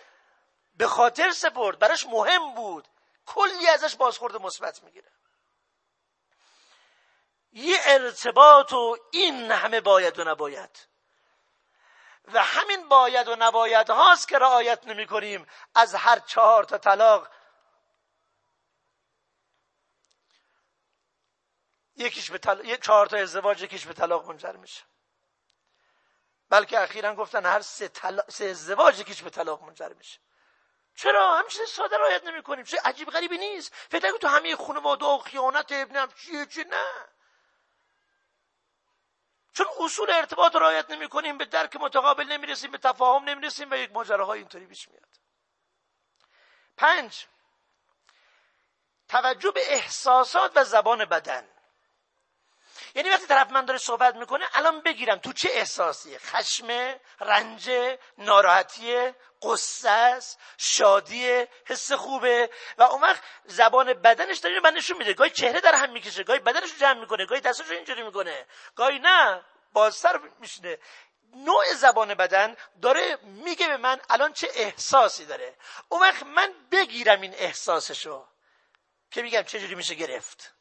به 0.78 0.88
خاطر 0.88 1.32
سپرد 1.32 1.80
براش 1.80 2.06
مهم 2.06 2.56
بود. 2.56 2.88
کلی 3.26 3.68
ازش 3.68 3.96
بازخورد 3.96 4.36
مثبت 4.36 4.84
می‌گیره. 4.84 5.12
یه 7.52 7.78
ارتباط 7.86 8.74
و 8.74 8.98
این 9.12 9.52
همه 9.52 9.82
باید 9.82 10.20
و 10.20 10.24
نباید. 10.24 10.88
و 12.34 12.44
همین 12.44 12.90
باید 12.90 13.28
و 13.28 13.36
نباید 13.36 13.90
هاست 13.90 14.28
که 14.28 14.40
رعایت 14.40 14.88
نمی 14.88 15.08
کنیم 15.08 15.48
از 15.76 15.96
هر 15.96 16.20
چهار 16.20 16.64
تا 16.64 16.78
طلاق. 16.78 17.30
یکیش 21.96 22.32
به 22.32 22.38
طلاق 22.38 22.66
یک 22.66 22.82
چهار 22.82 23.08
تا 23.08 23.18
ازدواج 23.18 23.62
یکیش 23.62 23.86
به 23.86 23.94
طلاق 23.94 24.30
منجر 24.30 24.52
میشه. 24.52 24.84
بلکه 26.50 26.80
اخیرا 26.80 27.16
گفتن 27.16 27.46
هر 27.46 27.62
سه, 27.62 27.92
سه 28.30 28.46
ازدواج 28.46 29.00
یکیش 29.00 29.22
به 29.22 29.30
طلاق 29.30 29.64
منجر 29.64 29.94
میشه. 29.94 30.20
چرا؟ 30.96 31.38
همچین 31.38 31.66
ساده 31.66 31.98
رعایت 31.98 32.24
نمی 32.24 32.44
کنیم 32.44 32.66
چه 32.66 32.78
عجیب 32.86 33.10
غریبی 33.10 33.38
نیست. 33.38 33.74
فکر 33.74 34.18
تو 34.18 34.28
همه 34.28 34.56
خانواده 34.56 35.06
و 35.06 35.18
خیانت 35.18 35.72
ابنم 35.72 36.12
چیه 36.12 36.46
چی 36.46 36.64
نه. 36.64 37.08
چون 39.54 39.68
اصول 39.80 40.10
ارتباط 40.10 40.56
رعایت 40.56 40.92
نمی 40.92 41.10
کنیم 41.10 41.38
به 41.38 41.46
درک 41.46 41.76
متقابل 41.76 42.24
نمی 42.24 42.48
رسیم 42.48 42.72
به 42.72 42.78
تفاهم 42.78 43.24
نمی 43.24 43.48
رسیم 43.48 43.72
و 43.72 43.76
یک 43.76 43.92
ماجراهای 43.92 44.40
اینطوری 44.40 44.66
پیش 44.66 44.90
میاد. 44.90 45.20
پنج. 46.78 47.28
توجه 49.08 49.52
به 49.52 49.74
احساسات 49.74 50.52
و 50.56 50.64
زبان 50.64 51.06
بدن. 51.06 51.53
یعنی 52.96 53.10
وقتی 53.10 53.28
طرف 53.28 53.52
من 53.52 53.66
داره 53.66 53.80
صحبت 53.80 54.16
می‌کنه 54.16 54.46
الان 54.54 54.82
بگیرم 54.82 55.18
تو 55.18 55.34
چه 55.34 55.50
احساسیه 55.52 56.20
خشم 56.20 56.96
رنج 57.20 57.72
ناراحتی 58.18 59.14
قصه 59.42 59.90
است 59.90 60.40
شادی 60.58 61.46
حس 61.66 61.92
خوبه. 61.92 62.50
و 62.78 62.84
اون 62.84 63.02
وقت 63.02 63.24
زبان 63.46 63.94
بدنش 63.94 64.38
داره 64.38 64.60
من 64.60 64.74
نشون 64.74 64.98
میده. 64.98 65.14
گاهی 65.14 65.30
چهره 65.30 65.62
در 65.62 65.76
هم 65.76 65.90
می‌کشه 65.90 66.24
گاهی 66.24 66.40
بدنش 66.40 66.72
رو 66.72 66.78
جمع 66.78 67.00
می‌کنه 67.00 67.26
گاهی 67.26 67.42
دستش 67.42 67.72
اینجوری 67.72 68.04
می‌کنه. 68.04 68.48
گاهی 68.76 69.00
نه 69.00 69.46
بازتر 69.74 70.20
میشینه. 70.40 70.78
نوع 71.36 71.74
زبان 71.74 72.14
بدن 72.14 72.56
داره 72.82 73.18
میگه 73.22 73.68
به 73.68 73.78
من 73.78 74.02
الان 74.10 74.34
چه 74.34 74.50
احساسی 74.54 75.26
داره. 75.26 75.56
اون 75.90 76.02
وقت 76.02 76.24
من 76.24 76.54
بگیرم 76.72 77.22
این 77.22 77.34
احساسشو. 77.34 78.28
که 79.12 79.22
میگم 79.22 79.42
چجوری 79.42 79.76
میشه 79.76 79.96
گرفت. 79.96 80.54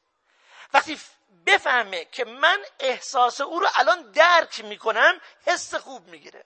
وقتی 0.73 1.01
بفهمه 1.47 2.05
که 2.05 2.25
من 2.25 2.65
احساس 2.81 3.41
او 3.41 3.61
رو 3.61 3.69
الان 3.75 4.11
درک 4.11 4.65
می‌کنم 4.65 5.21
حس 5.47 5.75
خوب 5.75 6.07
می‌گیره. 6.07 6.45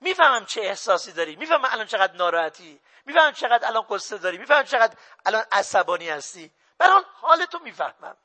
می‌فهمم 0.00 0.46
چه 0.46 0.60
احساسی 0.60 1.12
داری 1.12 1.36
می‌فهمم 1.36 1.64
الان 1.64 1.86
چقدر 1.86 2.12
ناراحتی 2.12 2.80
می‌فهمم 3.04 3.32
چقدر 3.32 3.68
الان 3.68 3.86
قصه 3.90 4.18
داری 4.18 4.38
می‌فهمم 4.38 4.64
چقدر 4.64 4.96
الان 5.26 5.44
عصبانی 5.52 6.08
هستی. 6.08 6.52
برحال 6.78 7.04
حال 7.12 7.44
تو 7.44 7.58
می‌فهمم. 7.58 8.16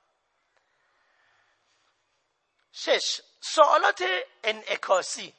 شش 2.72 3.22
سوالات 3.42 4.04
انعکاسی. 4.44 5.36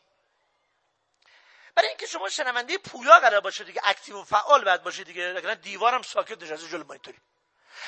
برای 1.74 1.88
اینکه 1.88 2.06
شما 2.06 2.28
شنونده 2.28 2.78
پویا 2.78 3.18
قرار 3.18 3.40
باشه 3.40 3.64
دیگه 3.64 3.80
active 3.84 4.20
و 4.20 4.24
فعال 4.24 4.64
باید 4.64 4.82
باشه 4.82 5.04
دیگه 5.04 5.54
دیوارم 5.54 6.02
ساکت 6.02 6.42
نشسته 6.42 6.68
جلو 6.68 6.84
مانیتوری. 6.84 7.18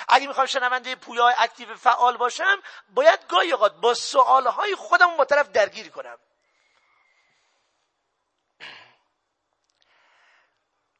اگه 0.08 0.26
می‌خوام 0.26 0.46
شنونده 0.46 0.96
پویا 0.96 1.28
active 1.28 1.74
فعال 1.74 2.16
باشم 2.16 2.62
باید 2.88 3.26
گاهی 3.28 3.52
اوقات 3.52 3.74
با 3.74 3.94
سوالهای 3.94 4.74
خودم 4.74 5.16
با 5.16 5.24
طرف 5.24 5.48
درگیر 5.48 5.88
کنم. 5.88 6.18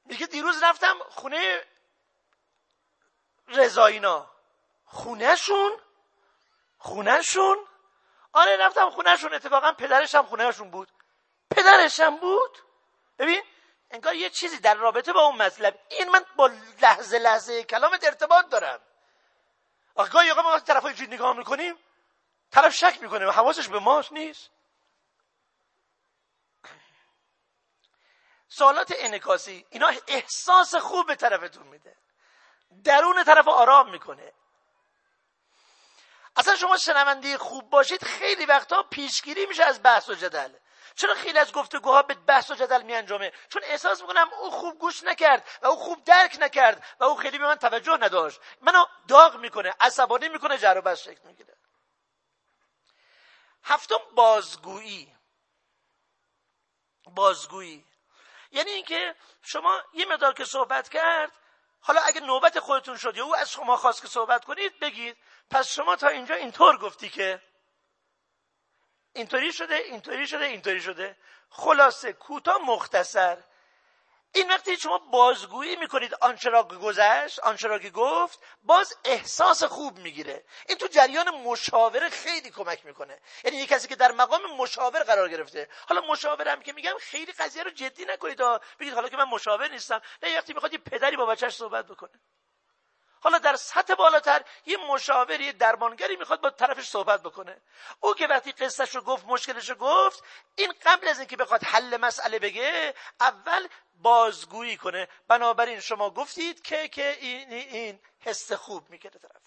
میگه 0.05 0.27
دیروز 0.27 0.63
رفتم 0.63 0.99
خونه 1.09 1.67
رضایینا 3.49 4.31
خونهشون؟ 4.85 5.81
خونهشون؟ 6.79 7.67
آره 8.33 8.57
رفتم 8.57 8.91
خونهشون. 8.91 9.35
اتفاقا 9.35 9.73
پدرش 9.73 10.15
هم 10.15 10.27
خونهشون 10.27 10.71
بود. 10.71 10.89
پدرش 11.51 12.01
هم 12.01 12.17
بود؟ 12.17 12.59
ببین 13.19 13.43
انگار 13.95 14.15
یه 14.15 14.31
چیزی 14.31 14.59
در 14.59 14.75
رابطه 14.75 15.13
با 15.13 15.21
اون 15.21 15.37
مطلب. 15.37 15.79
این 15.91 16.09
من 16.09 16.25
با 16.37 16.51
لحظه 16.83 17.19
لحظه 17.19 17.65
کلامت 17.65 18.05
ارتباط 18.05 18.49
دارم. 18.49 18.81
آخه 19.95 20.11
گاهی 20.11 20.31
آقا 20.31 20.43
ما 20.43 20.61
طرف 20.61 20.83
های 20.83 21.07
نگاه 21.07 21.37
می‌کنیم 21.37 21.79
طرف 22.51 22.75
شک 22.75 22.99
می‌کنه 23.01 23.27
و 23.27 23.31
حواسش 23.31 23.69
به 23.69 23.79
ماست 23.79 24.13
نیست. 24.13 24.51
سوالات 28.49 28.95
انکاسی 28.97 29.67
اینا 29.71 29.91
احساس 30.09 30.75
خوب 30.75 31.07
به 31.07 31.15
طرفتون 31.15 31.67
میده. 31.67 31.97
درون 32.85 33.25
طرف 33.25 33.49
آرام 33.49 33.91
می‌کنه. 33.91 34.33
اصلا 36.37 36.57
شما 36.57 36.77
شنونده 36.77 37.39
خوب 37.39 37.71
باشید 37.71 38.05
خیلی 38.05 38.47
وقتا 38.47 38.83
پیشگیری 38.83 39.47
میشه 39.47 39.65
از 39.65 39.83
بحث 39.83 40.09
و 40.09 40.15
جدل. 40.15 40.55
چرا 40.97 41.15
خیلی 41.15 41.39
از 41.39 41.53
گفتگوها 41.53 42.03
به 42.03 42.15
بحث 42.15 42.51
و 42.51 42.55
جدل 42.55 42.83
میانجامه؟ 42.83 43.33
چون 43.49 43.63
احساس 43.65 44.01
می‌کنم 44.01 44.29
او 44.41 44.51
خوب 44.51 44.79
گوش 44.79 45.03
نکرد 45.03 45.49
و 45.63 45.67
او 45.67 45.77
خوب 45.77 46.05
درک 46.05 46.37
نکرد 46.41 46.85
و 47.01 47.05
او 47.05 47.17
خیلی 47.17 47.39
به 47.39 47.47
من 47.47 47.57
توجه 47.57 47.97
نداشت. 47.97 48.41
منو 48.61 48.85
داغ 49.09 49.37
می‌کنه 49.37 49.75
عصبانی 49.81 50.29
می‌کنه 50.29 50.59
جر 50.59 50.83
و 50.85 50.97
شکل 50.97 51.21
می‌گیره. 51.25 51.57
هفتم 53.65 53.99
بازگویی. 54.15 55.15
بازگویی. 57.07 57.85
یعنی 58.51 58.71
اینکه 58.71 59.15
شما 59.43 59.83
یه 59.93 60.07
مدار 60.07 60.35
که 60.35 60.45
صحبت 60.45 60.89
کرد 60.89 61.33
حالا 61.81 62.01
اگه 62.01 62.21
نوبت 62.21 62.61
خودتون 62.61 62.97
شد 62.97 63.17
یا 63.17 63.25
او 63.25 63.37
از 63.37 63.51
شما 63.51 63.77
خواست 63.77 64.03
که 64.03 64.09
صحبت 64.09 64.45
کنید 64.45 64.79
بگید 64.79 65.17
پس 65.51 65.69
شما 65.69 65.97
تا 65.97 66.09
اینجا 66.09 66.35
اینطور 66.35 66.79
گفتی 66.79 67.09
که 67.09 67.43
اینطوری 69.15 69.53
شده 69.53 69.75
اینطوری 69.75 70.27
شده 70.27 70.45
اینطوری 70.45 70.81
شده. 70.81 71.17
خلاصه 71.51 72.13
کوتاه 72.13 72.59
مختصر. 72.59 73.39
این 74.37 74.51
وقتی 74.51 74.77
شما 74.77 74.99
بازگویی 74.99 75.77
می‌کنید 75.77 76.15
آنچه 76.21 76.51
را 76.51 76.63
گذشت 76.63 77.39
آنچه 77.39 77.69
را 77.69 77.79
که 77.79 77.91
گفت 77.91 78.39
باز 78.63 78.97
احساس 79.05 79.65
خوب 79.65 79.99
می‌گیره. 79.99 80.45
این 80.69 80.79
تو 80.79 80.87
جریان 80.87 81.31
مشاوره 81.31 82.11
خیلی 82.11 82.51
کمک 82.51 82.87
می‌کنه. 82.87 83.21
یعنی 83.45 83.57
یه 83.57 83.67
کسی 83.67 83.89
که 83.89 83.97
در 83.97 84.13
مقام 84.13 84.41
مشاور 84.59 85.03
قرار 85.03 85.29
گرفته. 85.29 85.69
حالا 85.89 86.01
مشاورم 86.01 86.63
که 86.63 86.73
میگم 86.73 86.95
خیلی 87.01 87.33
قضیه 87.33 87.63
رو 87.63 87.71
جدی 87.71 88.05
نکنید 88.05 88.41
بگید 88.81 88.95
حالا 88.95 89.09
که 89.09 89.17
من 89.17 89.29
مشاور 89.29 89.69
نیستم. 89.69 90.03
نه 90.23 90.37
وقتی 90.39 90.53
می‌خواد 90.53 90.73
یه 90.73 90.79
پدری 90.79 91.17
با 91.17 91.27
بچهش 91.27 91.55
صحبت 91.55 91.87
بکنه. 91.87 92.21
حالا 93.25 93.39
در 93.39 93.57
سطح 93.57 93.95
بالاتر 93.95 94.45
یه 94.67 94.77
مشاوری 94.77 95.53
درمانگری 95.53 96.17
می‌خواد 96.17 96.41
با 96.41 96.51
طرفش 96.51 96.89
صحبت 96.89 97.23
بکنه. 97.23 97.61
او 98.01 98.15
که 98.15 98.27
وقتی 98.27 98.53
قصهش 98.53 98.95
رو 98.95 99.01
گفت 99.01 99.25
مشکلش 99.27 99.69
رو 99.69 99.75
گفت 99.75 100.25
این 100.57 100.75
قبل 100.85 101.09
از 101.09 101.19
اینکه 101.19 101.37
بخواد 101.37 101.65
حل 101.65 101.97
مسئله 101.97 102.39
بگه 102.39 102.95
اول 103.21 103.69
بازگویی 103.95 104.77
کنه. 104.77 105.09
بنابراین 105.29 105.81
شما 105.81 106.11
گفتید 106.11 106.63
که 106.63 106.89
که 106.89 107.19
این, 107.21 107.53
این 107.53 108.01
حس 108.21 108.53
خوب 108.53 108.91
می‌کنه 108.91 109.11
طرف. 109.11 109.43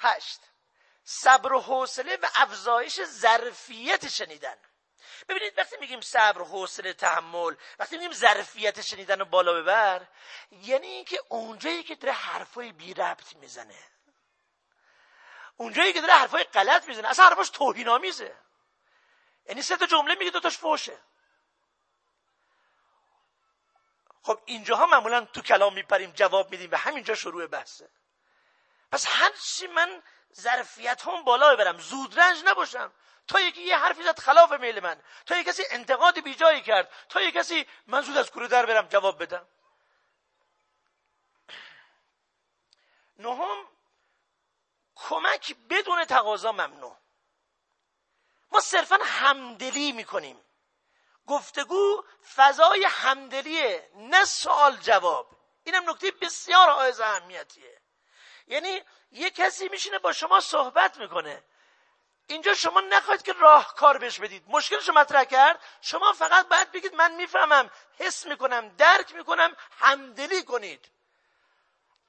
هشت. 0.00 0.40
صبر 1.04 1.52
و 1.52 1.60
حوصله 1.60 2.16
و 2.16 2.26
افزایش 2.36 3.04
ظرفیت 3.04 4.08
شنیدن. 4.08 4.56
ببینید 5.28 5.58
وقتی 5.58 5.76
میگیم 5.80 6.00
صبر 6.00 6.42
حوصله 6.42 6.92
تحمل 6.92 7.54
وقتی 7.78 7.96
میگیم 7.96 8.12
ظرفیت 8.12 8.80
شنیدن 8.80 9.18
رو 9.18 9.24
بالا 9.24 9.52
ببر 9.52 10.06
یعنی 10.50 10.86
اینکه 10.86 11.20
اونجایی 11.28 11.82
که 11.82 11.94
داره 11.94 12.14
حرفای 12.14 12.72
بی 12.72 12.94
ربط 12.94 13.36
می‌زنه. 13.36 13.78
اونجایی 15.56 15.92
که 15.92 16.00
داره 16.00 16.12
حرفای 16.12 16.44
غلط 16.44 16.88
می‌زنه 16.88 17.08
اصلا 17.08 17.24
حرفاش 17.24 17.50
توهینآمیزه. 17.50 18.36
یعنی 19.46 19.62
سه 19.62 19.76
تا 19.76 19.86
جمله 19.86 20.14
میگه 20.14 20.30
دوتاش 20.30 20.58
فوشه 20.58 20.98
خب 24.22 24.40
اینجاها 24.44 24.86
معمولا 24.86 25.24
تو 25.24 25.42
کلام 25.42 25.74
میپریم 25.74 26.10
جواب 26.10 26.50
میدیم 26.50 26.70
و 26.72 26.76
همینجا 26.76 27.14
شروع 27.14 27.46
بحثه. 27.46 27.88
پس 28.92 29.06
هر 29.08 29.32
چی 29.32 29.66
من 29.66 30.02
ظرفیت 30.34 31.02
هم 31.02 31.24
بالا 31.24 31.54
ببرم 31.54 31.78
زودرنج 31.78 32.42
نباشم. 32.44 32.92
تا 33.28 33.40
یکی 33.40 33.62
یه 33.62 33.78
حرفی 33.78 34.02
زد 34.02 34.18
خلاف 34.18 34.52
میل 34.52 34.80
من. 34.80 35.02
تا 35.26 35.36
یک 35.36 35.46
کسی 35.46 35.62
انتقاد 35.70 36.20
بیجایی 36.20 36.62
کرد. 36.62 36.92
تا 37.08 37.20
یک 37.20 37.34
کسی 37.34 37.66
من 37.86 38.00
زود 38.00 38.16
از 38.16 38.30
کوره 38.30 38.48
در 38.48 38.66
برم 38.66 38.86
جواب 38.88 39.22
بدم. 39.22 39.48
نهم 43.18 43.68
کمک 44.94 45.56
بدون 45.70 46.04
تقاضا 46.04 46.52
ممنوع. 46.52 46.96
ما 48.52 48.60
صرفا 48.60 48.98
همدلی 49.02 49.92
می‌کنیم. 49.92 50.44
گفتگو 51.26 52.04
فضای 52.34 52.84
همدلیه 52.84 53.90
نه 53.94 54.24
سوال 54.24 54.76
جواب. 54.76 55.36
اینم 55.64 55.90
نکته 55.90 56.10
بسیار 56.10 56.70
آیز 56.70 57.00
اهمیتیه. 57.00 57.80
یعنی 58.46 58.82
یه 59.10 59.30
کسی 59.30 59.68
میشینه 59.68 59.98
با 59.98 60.12
شما 60.12 60.40
صحبت 60.40 60.96
می‌کنه. 60.98 61.44
اینجا 62.26 62.54
شما 62.54 62.80
نخواهید 62.80 63.22
که 63.22 63.32
راهکار 63.32 63.98
بهش 63.98 64.20
بدید. 64.20 64.44
مشکلش 64.48 64.88
مطرح 64.88 65.24
کرد؟ 65.24 65.60
شما 65.80 66.12
فقط 66.12 66.48
باید 66.48 66.72
بگید 66.72 66.94
من 66.94 67.14
می‌فهمم 67.14 67.70
حس 67.98 68.26
می‌کنم 68.26 68.68
درک 68.68 69.14
می‌کنم 69.14 69.56
همدلی 69.78 70.42
کنید. 70.42 70.90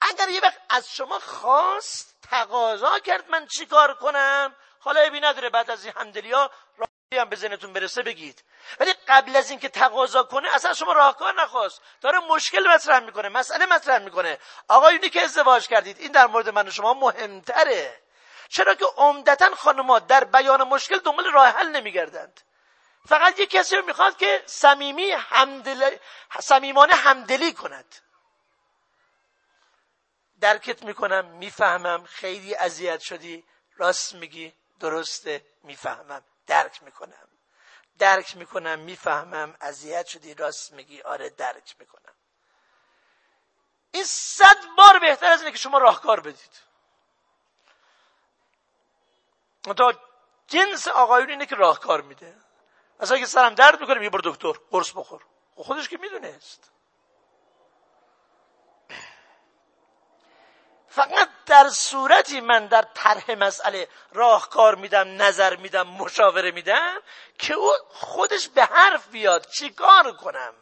اگر 0.01 0.29
یه 0.29 0.41
وقت 0.41 0.61
از 0.69 0.95
شما 0.95 1.19
خواست 1.19 2.15
تقاضا 2.29 2.99
کرد 2.99 3.29
من 3.29 3.47
چیکار 3.47 3.93
کنم؟ 3.93 4.55
حالا 4.79 4.99
ابی 5.01 5.19
نداره 5.19 5.49
بعد 5.49 5.71
از 5.71 5.85
این 5.85 5.93
همدلی 5.97 6.31
ها 6.31 6.51
راهی 6.77 7.21
هم 7.21 7.29
به 7.29 7.35
ذهنتون 7.35 7.73
برسه 7.73 8.03
بگید. 8.03 8.43
ولی 8.79 8.93
قبل 9.07 9.35
از 9.35 9.49
اینکه 9.49 9.69
تقاضا 9.69 10.23
کنه 10.23 10.55
اصلا 10.55 10.73
شما 10.73 10.93
راهکار 10.93 11.41
نخواست. 11.41 11.81
داره 12.01 12.19
مشکل 12.19 12.67
مطرح 12.67 12.99
می‌کنه 12.99 13.29
مسئله 13.29 13.65
مطرح 13.65 13.97
می‌کنه. 13.97 14.39
آقایونی 14.67 15.09
که 15.09 15.21
ازدواج 15.21 15.67
کردید 15.67 15.99
این 15.99 16.11
در 16.11 16.27
مورد 16.27 16.49
من 16.49 16.67
و 16.67 16.71
شما 16.71 16.93
مهمتره. 16.93 18.06
چرا 18.49 18.75
که 18.75 18.85
عمدتا 18.97 19.55
خانمها 19.55 19.99
در 19.99 20.23
بیان 20.23 20.63
مشکل 20.63 20.99
دنبال 20.99 21.31
راه 21.31 21.47
حل 21.47 21.67
نمیگردند. 21.67 22.41
فقط 23.05 23.39
یک 23.39 23.49
کسی 23.49 23.75
رو 23.75 23.85
می‌خواد 23.85 24.17
که 24.17 24.43
صمیمی 24.45 25.11
همدل... 25.11 25.97
صمیمانه 26.39 26.93
همدلی 26.93 27.53
کند. 27.53 27.95
درکت 30.39 30.83
می‌کنم 30.83 31.25
می‌فهمم 31.25 32.05
خیلی 32.05 32.55
اذیت 32.55 32.99
شدی. 32.99 33.43
راست 33.75 34.15
میگی 34.15 34.53
درسته 34.79 35.45
می‌فهمم. 35.63 36.23
درک 36.47 36.83
می‌کنم. 36.83 37.27
درک 37.99 38.37
می‌کنم 38.37 38.79
می‌فهمم. 38.79 39.57
اذیت 39.61 40.05
شدی 40.07 40.33
راست 40.33 40.73
میگی. 40.73 41.01
آره 41.01 41.29
درک 41.29 41.75
می‌کنم. 41.79 42.13
این 43.91 44.03
صد 44.03 44.57
بار 44.77 44.99
بهتر 44.99 45.25
از 45.25 45.39
اینه 45.39 45.51
که 45.51 45.57
شما 45.57 45.77
راهکار 45.77 46.19
بدید. 46.19 46.66
تا 49.73 49.93
جنس 50.47 50.87
آقایون 50.87 51.29
اینه 51.29 51.45
که 51.45 51.55
راهکار 51.55 52.01
میده. 52.01 52.35
اصلا 52.99 53.17
که 53.17 53.25
سرم 53.25 53.55
درد 53.55 53.81
می‌کنه 53.81 54.03
یه 54.03 54.09
بر 54.09 54.19
دکتر 54.23 54.53
قرص 54.71 54.91
بخور. 54.95 55.25
خب 55.55 55.61
خودش 55.61 55.89
که 55.89 55.97
می‌دونست. 55.97 56.71
فقط 60.87 61.29
در 61.45 61.69
صورتی 61.69 62.41
من 62.41 62.67
در 62.67 62.81
طرح 62.81 63.31
مسئله 63.31 63.87
راهکار 64.11 64.75
میدم 64.75 65.21
نظر 65.21 65.55
میدم 65.55 65.87
مشاوره 65.87 66.51
میدم 66.51 67.01
که 67.39 67.53
او 67.53 67.71
خودش 67.89 68.47
به 68.47 68.65
حرف 68.65 69.07
بیاد. 69.07 69.47
چیکار 69.47 70.11
کنم؟ 70.11 70.53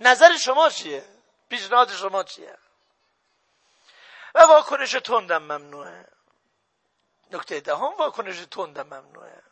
نظر 0.00 0.36
شما 0.36 0.68
چیه؟ 0.68 1.04
پیشنهاد 1.48 1.90
شما 1.90 2.22
چیه؟ 2.22 2.58
و 4.34 4.42
واکنش 4.42 4.92
تندم 4.92 5.42
ممنوعه. 5.42 6.17
نکته 7.32 7.60
دهم 7.60 7.94
واکنش 7.98 8.38
تند 8.50 8.78
ممنوعه. 8.78 9.42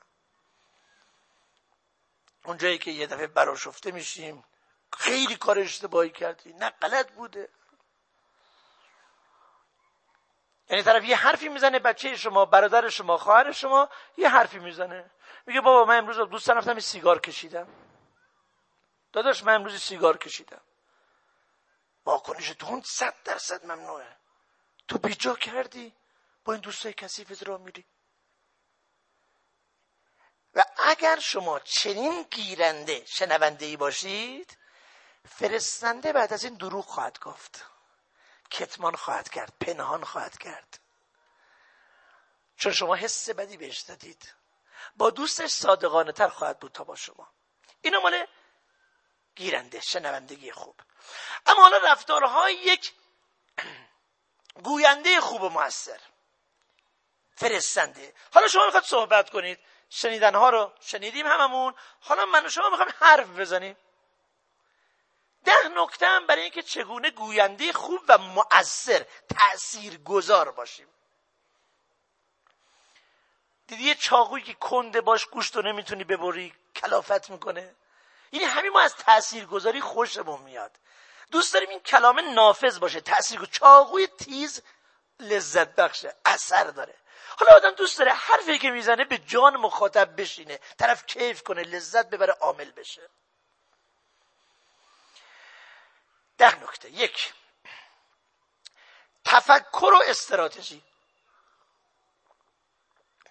اونجایی 2.45 2.78
که 2.78 2.90
یه 2.90 3.06
دفعه 3.06 3.26
براشفته 3.26 3.90
میشیم 3.90 4.45
خیلی 4.99 5.37
کار 5.37 5.59
اشتباهی 5.59 6.11
کردی. 6.11 6.52
نه 6.52 6.71
غلط 6.71 7.12
بوده. 7.12 7.49
یعنی 10.71 10.83
طرف 10.83 11.04
یه 11.04 11.16
حرفی 11.16 11.49
می‌زنه 11.49 11.78
بچه 11.78 12.16
شما 12.16 12.45
برادر 12.45 12.88
شما 12.88 13.16
خواهر 13.16 13.52
شما 13.52 13.88
یه 14.16 14.28
حرفی 14.28 14.59
می‌زنه. 14.59 15.11
میگه 15.47 15.61
بابا 15.61 15.85
من 15.85 15.99
امروز 15.99 16.16
دوست 16.16 16.50
رفتم 16.50 16.78
سیگار 16.78 17.21
کشیدم. 17.21 17.68
داداش 19.12 19.42
من 19.42 19.54
امروز 19.54 19.80
سیگار 19.80 20.16
کشیدم. 20.16 20.61
واکنش 22.04 22.49
تند 22.49 22.85
صد 22.85 23.14
درصد 23.25 23.64
ممنوعه. 23.64 24.16
تو 24.88 24.99
بیجا 24.99 25.35
کردی؟ 25.35 25.95
با 26.47 26.53
این 26.53 26.62
دوستای 26.62 26.93
کثیفت 26.93 27.43
را 27.43 27.59
میری. 27.59 27.85
و 30.55 30.65
اگر 30.85 31.19
شما 31.19 31.59
چنین 31.59 32.23
گیرنده 32.23 33.05
شنونده 33.07 33.67
ای 33.67 33.76
باشید 33.76 34.59
فرستنده 35.29 36.12
بعد 36.12 36.33
از 36.33 36.45
این 36.45 36.55
دروغ 36.55 36.85
خواهد 36.85 37.19
گفت. 37.19 37.65
کتمان 38.50 38.97
خواهد 38.97 39.29
کرد 39.29 39.53
پنهان 39.61 40.05
خواهد 40.05 40.38
کرد. 40.38 40.79
چون 42.57 42.73
شما 42.73 42.95
حس 42.95 43.31
بدی 43.31 43.57
بهش 43.57 43.81
دادید. 43.81 44.35
با 44.97 45.11
دوستش 45.11 45.50
صادقانه 45.50 46.12
تر 46.12 46.29
خواهد 46.29 46.61
بود 46.61 46.73
تا 46.73 46.85
با 46.85 46.97
شما. 46.97 47.33
اینا 47.81 48.00
مال 48.00 48.26
گیرنده 49.35 49.81
شنوندگی 49.81 50.53
خوب. 50.53 50.81
اما 51.47 51.62
حالا 51.62 51.79
رفتارهای 51.93 52.55
یک 52.55 52.93
گوینده 54.65 55.21
خوب 55.21 55.43
و 55.43 55.49
موثر. 55.49 56.00
فرستنده. 57.37 58.14
حالا 58.35 58.49
شما 58.49 58.64
می‌خواد 58.64 58.85
صحبت 58.85 59.31
کنید. 59.31 59.59
شنیدنها 59.90 60.50
رو 60.50 60.73
شنیدیم 60.81 61.26
هممون. 61.26 61.75
حالا 62.00 62.26
من 62.26 62.47
و 62.47 62.49
شما 62.49 62.71
می‌خوایم 62.71 62.93
حرف 63.00 63.28
بزنیم. 63.28 63.76
ده 65.45 65.69
نکته 65.69 66.07
هم 66.07 66.26
برای 66.26 66.43
اینکه 66.43 66.62
چگونه 66.62 67.11
گوینده 67.11 67.73
خوب 67.73 68.00
و 68.09 68.19
مؤثر 68.19 69.07
تأثیر 69.38 69.99
گذار 69.99 70.50
باشیم. 70.50 70.88
دیدی 73.66 73.85
یه 73.85 73.95
چاقویی 73.95 74.45
که 74.45 74.55
کنده 74.55 75.00
باش 75.00 75.26
گوشت 75.26 75.57
رو 75.57 75.62
نمی‌تونی 75.62 76.05
ببری 76.05 76.55
کلافت 76.76 77.31
می‌کنه؟ 77.31 77.75
یعنی 78.33 78.45
همین 78.45 78.73
ما 78.73 78.81
از 78.81 78.97
تاثیرگذاری 78.97 79.81
خوشمون 79.81 80.40
میاد. 80.40 80.71
دوست 81.31 81.55
داریم 81.55 81.69
این 81.69 81.81
کلام 81.81 82.21
نافذ 82.35 82.78
باشه. 82.78 83.00
تاثیر 83.00 83.45
چاقوی 83.45 84.07
تیز 84.07 84.62
لذت 85.21 85.75
بخشه 85.75 86.14
اثر 86.25 86.64
داره. 86.64 86.95
حالا 87.37 87.57
آدم 87.57 87.71
دوست 87.71 87.99
داره 87.99 88.12
حرفی 88.12 88.59
که 88.59 88.71
می‌زنه 88.71 89.05
به 89.05 89.19
جان 89.19 89.57
مخاطب 89.57 90.21
بشینه. 90.21 90.61
طرف 90.78 91.07
کیف 91.07 91.43
کنه 91.43 91.62
لذت 91.62 92.11
ببره 92.11 92.33
عامل 92.33 92.71
بشه. 92.71 93.09
ده 96.38 96.62
نکته. 96.62 96.90
یک 96.90 97.35
تفکر 99.25 99.93
و 99.93 100.02
استراتژی. 100.07 100.83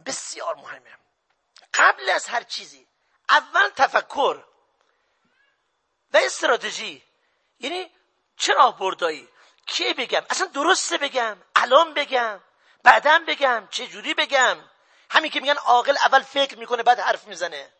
بسیار 0.06 0.56
مهمه. 0.56 0.98
قبل 1.74 2.10
از 2.10 2.28
هر 2.28 2.44
چیزی 2.44 2.88
اول 3.30 3.70
تفکر 3.70 4.44
و 6.14 6.18
استراتژی. 6.18 7.04
یعنی 7.60 7.92
چرا 8.38 8.72
بردایی 8.72 9.30
کی 9.66 9.94
بگم؟ 9.94 10.26
اصلا 10.30 10.48
درسته 10.48 10.98
بگم؟ 10.98 11.38
الان 11.56 11.94
بگم؟ 11.94 12.42
بعدا 12.86 13.20
بگم 13.27 13.68
چه 13.72 13.88
جوری 13.88 14.13
بگم؟ 14.13 14.58
همین 15.10 15.32
که 15.32 15.39
میگن 15.39 15.58
عاقل 15.58 15.98
اول 16.06 16.22
فکر 16.22 16.58
می‌کنه 16.58 16.84
بعد 16.84 17.00
حرف 17.00 17.27
می‌زنه. 17.27 17.74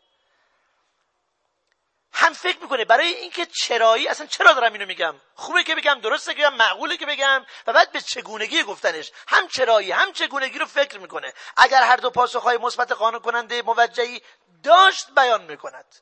هم 2.14 2.34
فکر 2.34 2.60
می‌کنه. 2.60 2.86
برای 2.86 3.08
اینکه 3.08 3.46
چرایی 3.46 4.08
اصلا 4.08 4.28
چرا 4.28 4.54
دارم 4.54 4.74
اینو 4.74 4.86
میگم؟ 4.86 5.16
خوبه 5.36 5.64
که 5.64 5.76
بگم 5.76 6.00
درسته 6.02 6.34
که 6.34 6.42
بگم 6.42 6.54
معقوله 6.54 6.98
که 6.98 7.06
بگم 7.06 7.46
و 7.68 7.74
بعد 7.74 7.92
به 7.92 8.02
چگونگی 8.02 8.64
گفتنش. 8.64 9.12
هم 9.28 9.48
چرایی 9.48 9.92
هم 9.92 10.14
چگونگی 10.14 10.60
رو 10.60 10.66
فکر 10.66 11.00
می‌کنه. 11.00 11.34
اگر 11.58 11.84
هر 11.84 11.96
دو 11.96 12.10
پاسخهای 12.10 12.58
مثبت 12.58 12.92
قانون 12.92 13.22
کننده 13.22 13.62
موجهی 13.62 14.22
داشت 14.64 15.12
بیان 15.12 15.44
می‌کند. 15.44 15.96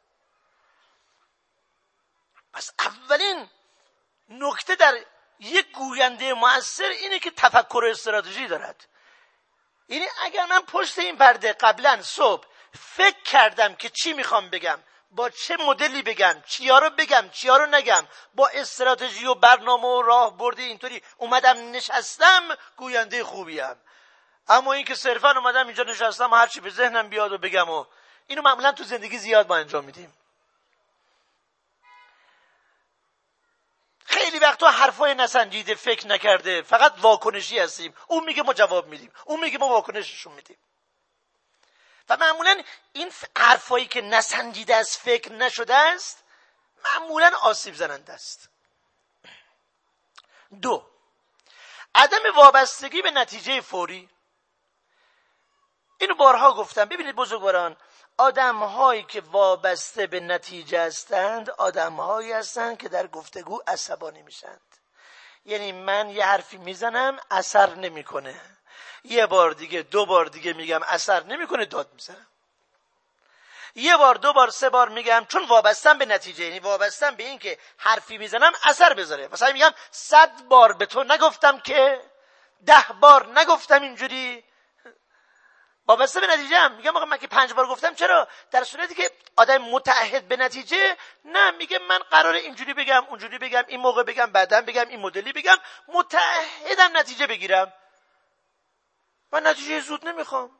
پس 2.53 2.71
اولین 2.79 3.49
نکته 4.29 4.75
در 4.75 5.05
یک 5.39 5.71
گوینده 5.71 6.33
موثر 6.33 6.89
اینه 6.89 7.19
که 7.19 7.31
تفکر 7.31 7.85
استراتژی 7.89 8.47
دارد. 8.47 8.87
یعنی 9.87 10.05
اگر 10.23 10.45
من 10.45 10.61
پشت 10.61 10.99
این 10.99 11.17
پرده 11.17 11.53
قبلا 11.53 12.01
صبح 12.01 12.47
فکر 12.73 13.23
کردم 13.25 13.75
که 13.75 13.89
چی 13.89 14.13
می‌خوام 14.13 14.49
بگم 14.49 14.79
با 15.11 15.29
چه 15.29 15.57
مدلی 15.57 16.01
بگم 16.01 16.43
چیا 16.45 16.79
رو 16.79 16.89
بگم 16.89 17.29
چیا 17.29 17.57
رو 17.57 17.65
نگم 17.65 18.07
با 18.35 18.47
استراتژی 18.47 19.25
و 19.25 19.35
برنامه 19.35 19.87
و 19.87 20.01
راه 20.01 20.37
بردی 20.37 20.63
اینطوری 20.63 21.01
اومدم 21.17 21.71
نشستم 21.71 22.57
گوینده 22.77 23.23
خوبیم 23.23 23.75
اما 24.47 24.73
اینکه 24.73 24.95
صرفا 24.95 25.31
اومدم 25.31 25.65
اینجا 25.67 25.83
نشستم 25.83 26.31
و 26.31 26.35
هرچی 26.35 26.59
به 26.59 26.69
ذهنم 26.69 27.09
بیاد 27.09 27.31
و 27.31 27.37
بگم 27.37 27.69
و 27.69 27.85
اینو 28.27 28.41
معمولا 28.41 28.71
تو 28.71 28.83
زندگی 28.83 29.17
زیاد 29.17 29.47
ما 29.47 29.55
انجام 29.55 29.85
میدیم. 29.85 30.13
خیلی 34.33 34.45
وقتا 34.45 34.71
حرفای 34.71 35.13
نسنجیده 35.13 35.75
فکر 35.75 36.07
نکرده. 36.07 36.61
فقط 36.61 36.93
واکنشی 36.97 37.59
هستیم. 37.59 37.95
اون 38.07 38.23
میگه 38.23 38.43
ما 38.43 38.53
جواب 38.53 38.87
میدیم. 38.87 39.11
اون 39.25 39.39
میگه 39.39 39.57
ما 39.57 39.67
واکنششون 39.67 40.33
میدیم. 40.33 40.57
و 42.09 42.17
معمولا 42.17 42.63
این 42.93 43.11
حرفایی 43.37 43.85
که 43.85 44.01
نسنجیده 44.01 44.75
از 44.75 44.97
فکر 44.97 45.31
نشده 45.31 45.75
است 45.75 46.23
معمولا 46.85 47.31
آسیب 47.41 47.73
زننده 47.73 48.13
است. 48.13 48.49
دو 50.61 50.89
عدم 51.95 52.35
وابستگی 52.35 53.01
به 53.01 53.11
نتیجه 53.11 53.61
فوری. 53.61 54.09
اینو 55.97 56.15
بارها 56.15 56.53
گفتم. 56.53 56.85
ببینید 56.85 57.15
بزرگواران 57.15 57.77
آدم 58.17 58.55
هایی 58.55 59.03
که 59.03 59.21
وابسته 59.21 60.07
به 60.07 60.19
نتیجه 60.19 60.81
هستند 60.81 61.49
آدم 61.49 61.93
هایی 61.93 62.31
هستند 62.31 62.77
که 62.77 62.89
در 62.89 63.07
گفتگو 63.07 63.61
عصبانی 63.67 64.21
میشند. 64.21 64.61
یعنی 65.45 65.71
من 65.71 66.09
یه 66.09 66.25
حرفی 66.25 66.57
می‌زنم 66.57 67.19
اثر 67.31 67.75
نمی‌کنه. 67.75 68.41
یه 69.03 69.25
بار 69.25 69.51
دیگه 69.51 69.81
دو 69.81 70.05
بار 70.05 70.25
دیگه 70.25 70.53
میگم 70.53 70.83
اثر 70.83 71.23
نمی‌کنه 71.23 71.65
داد 71.65 71.89
می‌زنم. 71.93 72.27
یه 73.75 73.97
بار 73.97 74.15
دو 74.15 74.33
بار 74.33 74.49
سه 74.49 74.69
بار 74.69 74.89
میگم 74.89 75.25
چون 75.29 75.45
وابستم 75.45 75.97
به 75.97 76.05
نتیجه 76.05 76.43
یعنی 76.43 76.59
وابستم 76.59 77.15
به 77.15 77.23
این 77.23 77.39
که 77.39 77.59
حرفی 77.77 78.17
می‌زنم 78.17 78.53
اثر 78.63 78.93
بذاره. 78.93 79.27
مثلا 79.27 79.51
میگم 79.53 79.73
صد 79.91 80.43
بار 80.43 80.73
به 80.73 80.85
تو 80.85 81.03
نگفتم 81.03 81.59
که 81.59 82.01
ده 82.65 82.85
بار 82.99 83.39
نگفتم 83.39 83.81
اینجوری 83.81 84.43
وابسته 85.87 86.19
به 86.19 86.27
نتیجه 86.27 86.59
هم. 86.59 86.75
میگم 86.75 86.91
من 86.91 87.17
که 87.17 87.27
پنج 87.27 87.53
بار 87.53 87.67
گفتم 87.67 87.93
چرا؟ 87.93 88.27
در 88.51 88.63
صورتی 88.63 88.95
که 88.95 89.11
آدم 89.35 89.57
متعهد 89.57 90.27
به 90.27 90.37
نتیجه 90.37 90.97
نه 91.25 91.51
میگه 91.51 91.79
من 91.79 91.99
قرار 91.99 92.33
اینجوری 92.33 92.73
بگم 92.73 93.05
اونجوری 93.09 93.37
بگم 93.37 93.63
این 93.67 93.79
موقع 93.79 94.03
بگم 94.03 94.31
بعدا 94.31 94.61
بگم 94.61 94.87
این 94.87 94.99
مدلی 94.99 95.33
بگم 95.33 95.57
متعهدم 95.87 96.97
نتیجه 96.97 97.27
بگیرم. 97.27 97.73
من 99.31 99.47
نتیجه 99.47 99.79
زود 99.79 100.07
نمی‌خوام. 100.07 100.59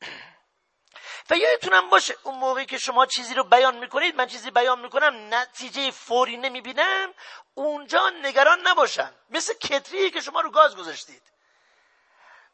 و 1.30 1.36
یادتونم 1.36 1.90
باشه 1.90 2.16
اون 2.22 2.34
موقعی 2.34 2.66
که 2.66 2.78
شما 2.78 3.06
چیزی 3.06 3.34
رو 3.34 3.44
بیان 3.44 3.76
می‌کنید 3.76 4.16
من 4.16 4.26
چیزی 4.26 4.50
بیان 4.50 4.80
می‌کنم 4.80 5.34
نتیجه 5.34 5.90
فوری 5.90 6.36
نمی‌بینم 6.36 7.14
اونجا 7.54 8.10
نگران 8.10 8.68
نباشم. 8.68 9.14
مثل 9.30 9.54
کتری 9.54 10.10
که 10.10 10.20
شما 10.20 10.40
رو 10.40 10.50
گاز 10.50 10.76
گذاشتید. 10.76 11.22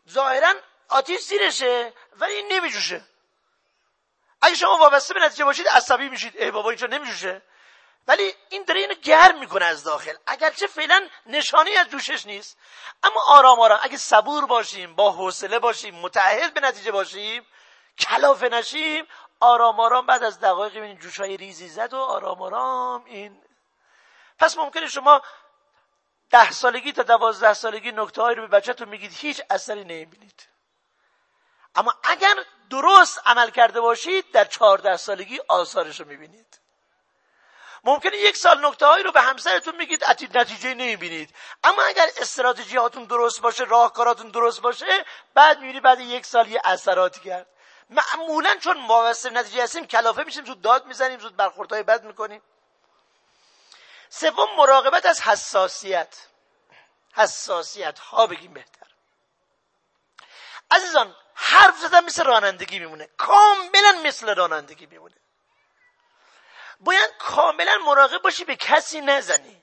ظاهرا 0.08 0.54
آتیش 0.92 1.20
زیرشه 1.20 1.92
ولی 2.16 2.42
نمیجوشه. 2.42 3.04
اگه 4.42 4.54
شما 4.54 4.76
وابسته 4.76 5.14
به 5.14 5.20
نتیجه 5.20 5.44
باشید 5.44 5.68
عصبی 5.68 6.08
میشید. 6.08 6.36
ای 6.36 6.50
بابا 6.50 6.70
اینجا 6.70 6.86
نمیجوشه. 6.86 7.42
ولی 8.06 8.34
این 8.48 8.64
داره 8.64 8.80
اینو 8.80 8.94
گرم 8.94 9.38
می‌کنه 9.38 9.64
از 9.64 9.84
داخل. 9.84 10.16
اگرچه 10.26 10.66
فعلا 10.66 11.08
نشانی 11.26 11.76
از 11.76 11.88
جوشش 11.88 12.26
نیست 12.26 12.58
اما 13.02 13.20
آرام 13.26 13.60
آرام. 13.60 13.80
اگه 13.82 13.96
صبور 13.96 14.46
باشیم 14.46 14.94
با 14.94 15.12
حوصله 15.12 15.58
باشیم 15.58 15.94
متعهد 15.94 16.54
به 16.54 16.60
نتیجه 16.60 16.92
باشیم 16.92 17.46
کلافه 17.98 18.48
نشیم 18.48 19.06
آرام 19.40 19.80
آرام 19.80 20.06
بعد 20.06 20.22
از 20.22 20.40
دقایق 20.40 20.76
این 20.76 20.98
جوش 20.98 21.20
های 21.20 21.36
ریزی 21.36 21.68
زد 21.68 21.94
و 21.94 21.98
آرام 21.98 22.42
آرام 22.42 23.04
این. 23.04 23.42
پس 24.38 24.58
ممکنه 24.58 24.86
شما 24.86 25.22
ده 26.30 26.50
سالگی 26.50 26.92
تا 26.92 27.02
دوازده 27.02 27.54
سالگی 27.54 27.92
نکته 27.92 28.22
رو 28.22 28.34
به 28.34 28.46
بچهتون 28.46 28.88
میگید 28.88 29.12
هیچ 29.12 29.42
اثری 29.50 29.84
نمی‌بینید. 29.84 30.51
اما 31.74 31.94
اگر 32.02 32.34
درست 32.70 33.20
عمل 33.26 33.50
کرده 33.50 33.80
باشید 33.80 34.30
در 34.30 34.44
چهارده 34.44 34.96
سالگی 34.96 35.40
آثارش 35.48 36.00
رو 36.00 36.06
می‌بینید. 36.06 36.58
ممکنه 37.84 38.16
یک 38.16 38.36
سال 38.36 38.66
نکته 38.66 38.86
هایی 38.86 39.04
رو 39.04 39.12
به 39.12 39.20
همسرتون 39.20 39.76
میگید 39.76 40.04
نتیجه 40.38 40.74
نمی‌بینید. 40.74 41.34
اما 41.64 41.82
اگر 41.82 42.08
استراتژی 42.16 42.76
هاتون 42.76 43.04
درست 43.04 43.40
باشه 43.40 43.64
راهکاراتون 43.64 44.28
درست 44.28 44.60
باشه 44.60 45.04
بعد 45.34 45.58
می‌بینی 45.60 45.80
بعد 45.80 46.00
یک 46.00 46.26
سال 46.26 46.48
یه 46.48 46.60
اثراتی 46.64 47.20
کرد. 47.20 47.46
معمولا 47.90 48.56
چون 48.56 48.86
وابسته 48.86 49.30
نتیجه 49.30 49.62
هستیم 49.62 49.86
کلافه 49.86 50.22
میشیم 50.22 50.44
زود 50.44 50.62
داد 50.62 50.86
می‌زنیم 50.86 51.18
زود 51.18 51.36
برخوردهای 51.36 51.82
بد 51.82 52.04
می‌کنیم. 52.04 52.42
سوم 54.08 54.56
مراقبت 54.56 55.06
از 55.06 55.20
حساسیت. 55.20 56.26
حساسیت. 57.14 57.98
ها 57.98 58.26
بگیم 58.26 58.52
بهتر. 58.52 58.86
عزیزان 60.70 61.16
حرف 61.34 61.78
زدن 61.78 62.04
مثل 62.04 62.24
رانندگی 62.24 62.78
میمونه. 62.78 63.08
کاملا 63.18 64.02
مثل 64.04 64.34
رانندگی 64.34 64.86
میمونه. 64.86 65.16
باید 66.80 67.10
کاملا 67.18 67.78
مراقب 67.86 68.22
باشی 68.22 68.44
به 68.44 68.56
کسی 68.56 69.00
نزنی. 69.00 69.62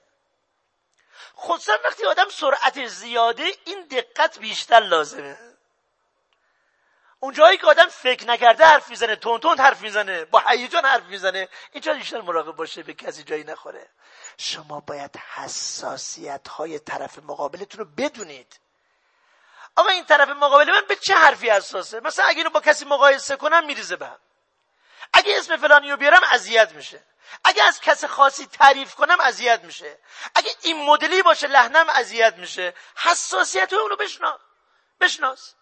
خودسان 1.34 1.78
وقتی 1.86 2.06
آدم 2.06 2.30
سرعت 2.30 2.88
زیاده 2.88 3.52
این 3.66 3.82
دقت 3.88 4.40
بیشتر 4.40 4.80
لازمه. 4.80 5.38
اونجایی 7.20 7.58
که 7.58 7.68
آدم 7.68 7.88
فکر 7.88 8.28
نکرده 8.28 8.66
حرف 8.66 8.90
می‌زنه 8.90 9.16
تون 9.16 9.40
تون 9.40 9.60
حرف 9.60 9.82
می‌زنه 9.82 10.26
با 10.26 10.40
هیجان 10.40 10.86
حرف 10.86 11.04
می‌زنه 11.04 11.50
اینجا 11.72 11.94
بیشتر 11.94 12.22
مراقب 12.22 12.56
باشه 12.56 12.84
به 12.84 12.94
کسی 12.94 13.24
جایی 13.24 13.44
نخوره. 13.44 13.90
شما 14.38 14.80
باید 14.80 15.18
حساسیت 15.36 16.48
های 16.48 16.80
طرف 16.80 17.20
مقابلتون 17.20 17.80
رو 17.80 17.86
بدونید. 17.86 18.60
آقا 19.80 19.90
این 19.90 20.06
طرف 20.06 20.30
مقابل 20.30 20.72
من 20.72 20.82
به 20.88 20.96
چه 20.96 21.16
حرفی 21.16 21.50
حساسه؟ 21.50 22.00
مثلا 22.00 22.26
اگه 22.26 22.38
اینو 22.38 22.50
با 22.50 22.62
کسی 22.62 22.86
مقایسه 22.86 23.36
کنم 23.36 23.66
میریزه 23.66 23.96
به 23.96 24.06
هم. 24.06 24.20
اگه 25.14 25.38
اسم 25.38 25.58
فلانی 25.58 25.92
رو 25.92 25.98
بیارم 25.98 26.22
اذیت 26.32 26.72
میشه. 26.72 27.04
اگه 27.44 27.64
از 27.64 27.82
کس 27.82 28.06
خاصی 28.06 28.46
تعریف 28.46 28.96
کنم 28.96 29.20
اذیت 29.22 29.64
میشه. 29.64 30.00
اگه 30.36 30.52
این 30.62 30.86
مدلی 30.86 31.22
باشه 31.22 31.48
لحنم 31.48 31.90
اذیت 31.90 32.34
میشه. 32.38 32.74
حساسیت 32.96 33.74
اونو 33.74 33.96
بشنا 33.96 34.40
بشناس. 35.00 35.56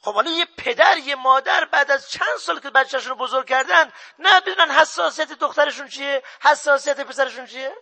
خب 0.00 0.14
حالا 0.14 0.30
یه 0.30 0.44
پدر 0.44 0.98
یه 0.98 1.14
مادر 1.14 1.64
بعد 1.64 1.90
از 1.90 2.10
چند 2.10 2.36
سال 2.40 2.60
که 2.60 2.70
بچهشون 2.70 3.10
رو 3.10 3.16
بزرگ 3.16 3.46
کردن 3.46 3.92
نه 4.18 4.40
بدونن 4.40 4.70
حساسیت 4.70 5.32
دخترشون 5.32 5.88
چیه؟ 5.88 6.22
حساسیت 6.42 7.00
پسرشون 7.00 7.46
چیه؟ 7.46 7.76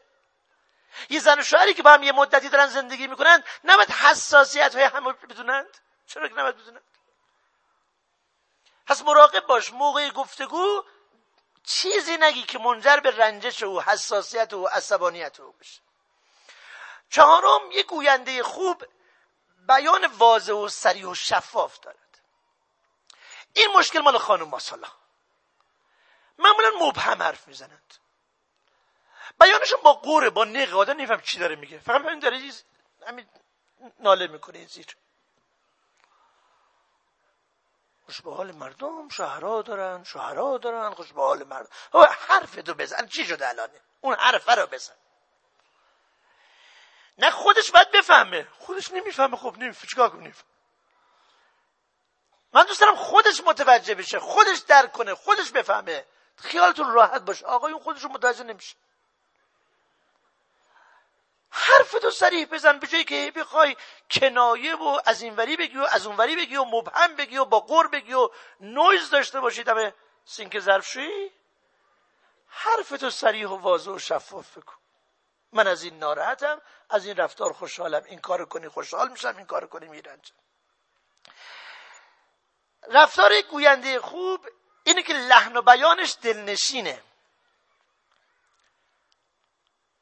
یه 1.09 1.21
زن 1.21 1.39
و 1.39 1.43
شوهری 1.43 1.75
که 1.75 1.83
با 1.83 1.93
هم 1.93 2.03
یه 2.03 2.13
مدتی 2.13 2.49
دارن 2.49 2.67
زندگی 2.67 3.07
می‌کنن 3.07 3.45
نباید 3.65 3.91
حساسیت 3.91 4.75
های 4.75 4.85
هم 4.85 5.13
بدونند؟ 5.13 5.79
چرا 6.07 6.29
که 6.29 6.35
نباید 6.35 6.57
بدونند؟ 6.57 6.83
پس 8.87 9.03
مراقب 9.03 9.47
باش 9.47 9.73
موقع 9.73 10.11
گفتگو 10.11 10.85
چیزی 11.65 12.17
نگی 12.17 12.43
که 12.43 12.59
منجر 12.59 12.97
به 12.97 13.11
رنجش 13.11 13.63
و 13.63 13.81
حساسیت 13.81 14.53
و 14.53 14.67
عصبانیت 14.67 15.41
او 15.41 15.53
بشه. 15.53 15.81
چهارم 17.11 17.71
یک 17.71 17.87
گوینده 17.87 18.43
خوب 18.43 18.85
بیان 19.69 20.07
واضح 20.07 20.53
و 20.53 20.69
سریع 20.69 21.11
و 21.11 21.15
شفاف 21.15 21.81
دارد. 21.81 22.21
این 23.53 23.73
مشکل 23.77 24.01
مال 24.01 24.19
خانم 24.19 24.49
ماسالا. 24.49 24.89
معمولا 26.39 26.71
مبهم 26.81 27.23
حرف 27.23 27.49
می‌زنند. 27.49 27.95
بیانشون 29.41 29.81
با 29.83 29.93
قوره 29.93 30.31
با 30.31 30.45
نقه. 30.45 30.77
آدم 30.77 30.93
نمیفهم 30.93 31.21
چی 31.21 31.39
داره 31.39 31.57
میگه. 31.57 31.79
فقط 31.79 32.01
همین 32.01 32.19
داره 32.19 32.53
همین 33.07 33.27
ناله 34.01 34.27
می‌کنه 34.27 34.59
این 34.59 34.69
زیر. 34.69 34.97
خوش 38.07 38.21
به 38.23 38.35
حال 38.35 38.53
مردم 38.53 39.09
شهرها 39.09 39.63
دارن 39.63 40.05
شهرها 40.05 40.59
دارن 40.59 40.95
خوش 40.95 41.13
به 41.13 41.23
حال 41.23 41.45
مردم. 41.45 41.69
حرف 42.29 42.59
دو 42.59 42.75
بزن. 42.75 43.07
چی 43.07 43.27
شده 43.27 43.49
الانه 43.49 43.81
اون 44.01 44.15
حرفه 44.15 44.55
رو 44.55 44.67
بزن. 44.67 44.95
نه 47.19 47.31
خودش 47.31 47.71
باید 47.71 47.91
بفهمه. 47.91 48.49
خودش 48.59 48.91
نمی‌فهمه. 48.91 49.37
خب 49.37 49.57
نمی‌فهمه. 49.59 49.91
چیکار 49.91 50.11
کنیم؟ 50.11 50.35
من 52.53 52.65
دوست 52.65 52.81
دارم 52.81 52.97
خودش 52.97 53.41
متوجه 53.41 53.95
بشه. 53.95 54.19
خودش 54.19 54.59
درک 54.59 54.93
کنه. 54.93 55.15
خودش 55.15 55.51
بفهمه. 55.51 56.07
خیالتون 56.37 56.93
راحت 56.93 57.23
باشه. 57.23 57.47
آقایون 57.47 57.79
خودشون 57.79 58.13
متوجه 58.13 58.43
نمیشه. 58.43 58.77
حرف 61.59 61.91
تو 61.91 62.11
صریح 62.11 62.47
بزن 62.47 62.79
به 62.79 62.87
جایی 62.87 63.05
که 63.05 63.33
بخوای 63.37 63.77
کنایه 64.11 64.77
و 64.77 65.01
از 65.07 65.23
اینوری 65.23 65.57
بگی 65.57 65.79
و 65.79 65.87
از 65.91 66.07
اونوری 66.07 66.37
بگی 66.37 66.57
و 66.57 66.65
مبهم 66.65 67.17
بگی 67.17 67.37
و 67.37 67.45
با 67.45 67.61
قر 67.61 67.87
بگی 67.87 68.13
و 68.13 68.31
نویز 68.61 69.11
داشته 69.11 69.41
باشی 69.41 69.63
دم 69.63 69.93
سینک 70.25 70.61
ظرفشویی 70.61 71.33
حرف 72.47 72.89
تو 72.89 73.11
صریح 73.11 73.49
و 73.49 73.57
واضح 73.57 73.91
و 73.91 73.99
شفاف 73.99 74.59
بکن 74.59 74.77
من 75.53 75.67
از 75.67 75.83
این 75.83 75.99
ناراحتم 75.99 76.63
از 76.91 77.07
این 77.07 77.17
رفتار 77.17 77.53
خوشحالم. 77.53 78.05
این 78.05 78.19
کار 78.19 78.45
کنی 78.45 78.69
خوشحال 78.69 79.09
میشم 79.09 79.37
این 79.37 79.47
کار 79.47 79.67
کنی 79.67 79.89
میرنجم. 79.89 80.35
رفتار 82.89 83.41
گوینده 83.41 84.01
خوب 84.01 84.49
اینه 84.85 85.03
که 85.03 85.13
لحن 85.13 85.57
و 85.57 85.63
بیانش 85.63 86.17
دلنشینه. 86.23 87.03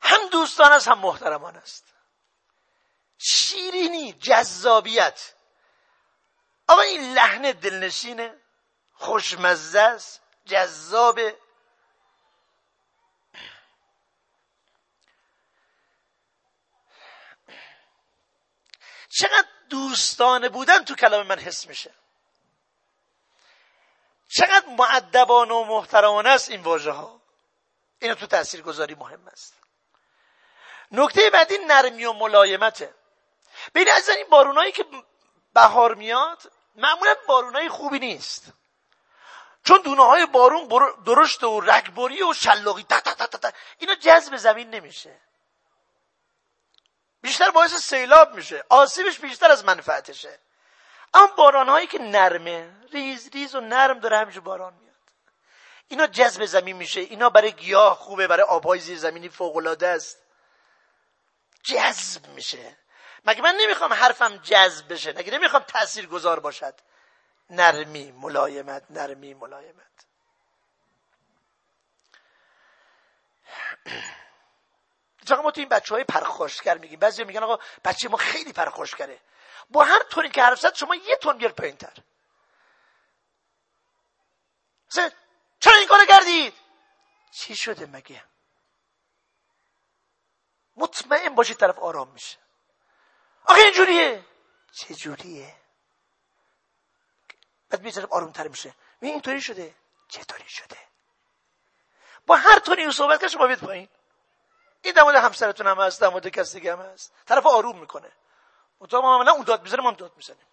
هم 0.04 0.28
دوستان 0.28 0.72
است 0.72 0.88
هم 0.88 0.98
محترمان 0.98 1.56
است. 1.56 1.84
شیرینی 3.18 4.12
جذابیت. 4.12 5.34
آقا 6.68 6.80
این 6.80 7.14
لحن 7.14 7.52
دلنشینه 7.52 8.40
خوشمزه 8.92 9.80
است 9.80 10.22
جذابه. 10.44 11.38
چقدر 19.08 19.48
دوستانه 19.70 20.48
بودن 20.48 20.84
تو 20.84 20.94
کلام 20.94 21.26
من 21.26 21.38
حس 21.38 21.66
میشه. 21.66 21.94
چقدر 24.28 24.66
معدبانه 24.66 25.54
و 25.54 25.64
محترمانه 25.64 26.28
است 26.28 26.50
این 26.50 26.62
واژه 26.62 26.90
ها 26.90 27.20
اینو 27.98 28.14
تو 28.14 28.26
تأثیر 28.26 28.62
گذاری 28.62 28.94
مهم 28.94 29.28
است. 29.28 29.63
نکته 30.92 31.30
بعدی 31.30 31.58
نرمی 31.58 32.04
و 32.04 32.12
ملایمته. 32.12 32.94
بین 33.72 33.88
از 33.96 34.08
این 34.08 34.26
بارونایی 34.30 34.72
که 34.72 34.84
بهار 35.54 35.94
میاد 35.94 36.52
معمولا 36.74 37.14
بارونای 37.28 37.68
خوبی 37.68 37.98
نیست. 37.98 38.52
چون 39.64 39.80
دونه 39.82 40.04
های 40.04 40.26
بارون 40.26 40.68
درشت 41.06 41.44
و 41.44 41.60
رگبری 41.60 42.22
و 42.22 42.32
شلاقی 42.32 42.86
اینا 43.78 43.94
جذب 43.94 44.36
زمین 44.36 44.70
نمیشه. 44.70 45.20
بیشتر 47.20 47.50
باعث 47.50 47.74
سیلاب 47.74 48.34
میشه. 48.34 48.64
آسیبش 48.68 49.18
بیشتر 49.18 49.50
از 49.50 49.64
منفعتشه. 49.64 50.38
اما 51.14 51.26
باران 51.26 51.68
هایی 51.68 51.86
که 51.86 51.98
نرمه 51.98 52.70
ریز 52.92 53.30
ریز 53.32 53.54
و 53.54 53.60
نرم 53.60 53.98
داره 53.98 54.18
همیشه 54.18 54.40
باران 54.40 54.74
میاد. 54.74 54.94
اینا 55.88 56.06
جذب 56.06 56.44
زمین 56.44 56.76
میشه. 56.76 57.00
اینا 57.00 57.30
برای 57.30 57.52
گیاه 57.52 57.96
خوبه 57.96 58.26
برای 58.26 58.42
آبهای 58.42 58.78
زیر 58.78 58.98
زمینی 58.98 59.28
فوق 59.28 59.56
العاده 59.56 59.88
است. 59.88 60.23
جذب 61.64 62.27
میشه. 62.29 62.77
مگه 63.24 63.42
من 63.42 63.55
نمی‌خوام 63.61 63.92
حرفم 63.92 64.37
جذب 64.37 64.92
بشه؟ 64.92 65.12
مگه 65.12 65.33
نمی‌خوام 65.33 65.62
تأثیر 65.62 66.07
گذار 66.07 66.40
باشد؟ 66.40 66.74
نرمی 67.50 68.12
ملایمت 68.12 68.85
نرمی 68.90 69.35
ملایمت. 69.35 69.85
چرا 75.27 75.42
ما 75.42 75.50
تو 75.50 75.61
این 75.61 75.68
بچه 75.68 75.94
های 75.94 76.05
پرخاشگر 76.05 76.79
میگیم 76.79 76.98
بعضی 76.98 77.24
میگن 77.24 77.42
آقا 77.42 77.59
بچه 77.85 78.09
ما 78.09 78.16
خیلی 78.16 78.53
پرخاشگره. 78.53 79.20
با 79.70 79.85
هر 79.85 80.03
طوری 80.03 80.31
که 80.31 80.42
حرف 80.42 80.61
زد 80.61 80.74
شما 80.74 80.94
یه 80.94 81.16
تون 81.16 81.38
بیار 81.38 81.53
پایین 81.53 81.77
تر 81.77 81.92
چرا 85.61 85.79
این 85.79 85.88
کار 85.88 86.07
کردید؟ 86.07 86.55
چی 87.31 87.57
شده 87.57 87.87
مگه؟ 87.87 88.22
مطمئن 90.76 91.34
باشید 91.34 91.56
طرف 91.56 91.78
آرام 91.78 92.08
میشه. 92.08 92.38
آخه 93.44 93.60
اینجوریه. 93.60 94.24
چه 94.72 94.94
جوریه 94.94 95.54
بعد 97.70 97.82
می 97.82 97.92
طرف 97.92 98.12
آروم 98.12 98.32
تر 98.32 98.48
میشه. 98.48 98.74
می 99.00 99.10
اینطوری 99.10 99.40
شده؟ 99.40 99.74
چطوری 100.08 100.48
شده؟ 100.48 100.78
با 102.26 102.37
هر 102.37 102.58
طوری 102.58 102.92
صحبت 102.92 103.20
که 103.20 103.28
شما 103.28 103.46
بید 103.46 103.58
پایین. 103.58 103.88
این 104.82 104.94
در 104.94 105.16
همسرتون 105.16 105.66
هم 105.66 105.80
هست 105.80 106.00
در 106.00 106.30
کسی 106.30 106.58
دیگه 106.60 106.76
هم 106.76 106.82
هست. 106.82 107.12
طرف 107.26 107.46
آروم 107.46 107.78
می‌کنه. 107.78 108.12
منتها 108.80 109.00
ما 109.00 109.22
نه 109.22 109.32
اون 109.32 109.44
داد 109.44 109.62
می‌زنه 109.62 109.82
ما 109.82 109.88
هم 109.88 109.94
داد 109.94 110.12
می‌زنیم. 110.16 110.46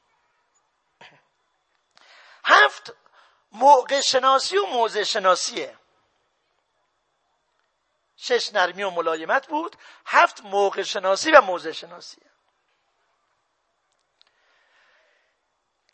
هفت 2.46 2.94
موقع 3.52 4.02
شناسی 4.02 4.58
و 4.58 4.66
موضع 4.66 5.04
شناسیه. 5.04 5.78
شش 8.22 8.54
نرمی 8.54 8.84
و 8.84 8.90
ملایمت 8.90 9.48
بود 9.48 9.76
هفت 10.06 10.42
موقع 10.42 10.84
شناسی 10.84 11.32
و 11.32 11.42
موضع 11.42 11.72
شناسیه 11.72 12.32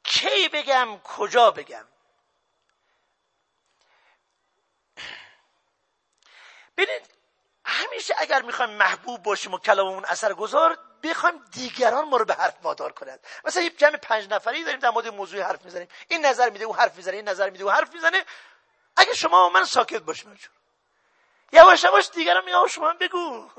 کی 0.04 0.50
بگم 0.50 1.00
کجا 1.04 1.52
بگم؟ 1.52 1.88
ببینید 6.78 7.10
همیشه 7.66 8.16
اگر 8.18 8.42
می‌خوایم 8.42 8.72
محبوب 8.72 9.24
باشیم 9.24 9.54
و 9.54 9.58
کلاممون 9.58 10.06
اثر 10.06 10.34
گذار 10.34 10.80
بخوایم 11.04 11.46
دیگران 11.52 12.10
ما 12.10 12.18
رو 12.18 12.26
به 12.26 12.34
حرف 12.34 12.56
وادار 12.62 12.92
کنند. 12.92 13.28
مثلا 13.44 13.64
یه 13.64 13.70
جمع 13.70 13.98
پنج 13.98 14.28
نفری 14.30 14.64
داریم 14.64 14.80
در 14.80 14.90
مورد 14.90 15.08
موضوع 15.08 15.42
حرف 15.42 15.66
می‌زنیم. 15.66 15.88
این 16.08 16.26
نظر 16.26 16.50
میده 16.50 16.66
او 16.66 16.76
حرف 16.76 16.96
می‌زنه 16.96 17.16
این 17.16 17.30
نظر 17.30 17.50
میده 17.50 17.64
او 17.64 17.72
حرف 17.72 17.94
می‌زنه. 17.94 18.26
اگه 18.96 19.14
شما 19.14 19.50
من 19.50 19.66
ساکت 19.66 20.02
باشیم 20.02 20.40
یواش 21.52 21.84
یواش 21.84 22.10
دیگران 22.10 22.46
میگن 22.46 22.68
شما 22.68 22.90
هم 22.90 22.98
بگو. 22.98 23.50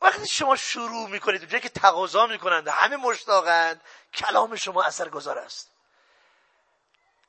وقتی 0.00 0.26
شما 0.26 0.56
شروع 0.56 1.08
می‌کنید 1.08 1.40
اونجایی 1.40 1.62
که 1.62 1.68
تقاضا 1.68 2.26
می‌کنند 2.26 2.68
همه 2.68 2.96
مشتاقند 2.96 3.82
کلام 4.14 4.56
شما 4.56 4.82
اثر 4.82 5.08
گذار 5.08 5.38
است. 5.38 5.70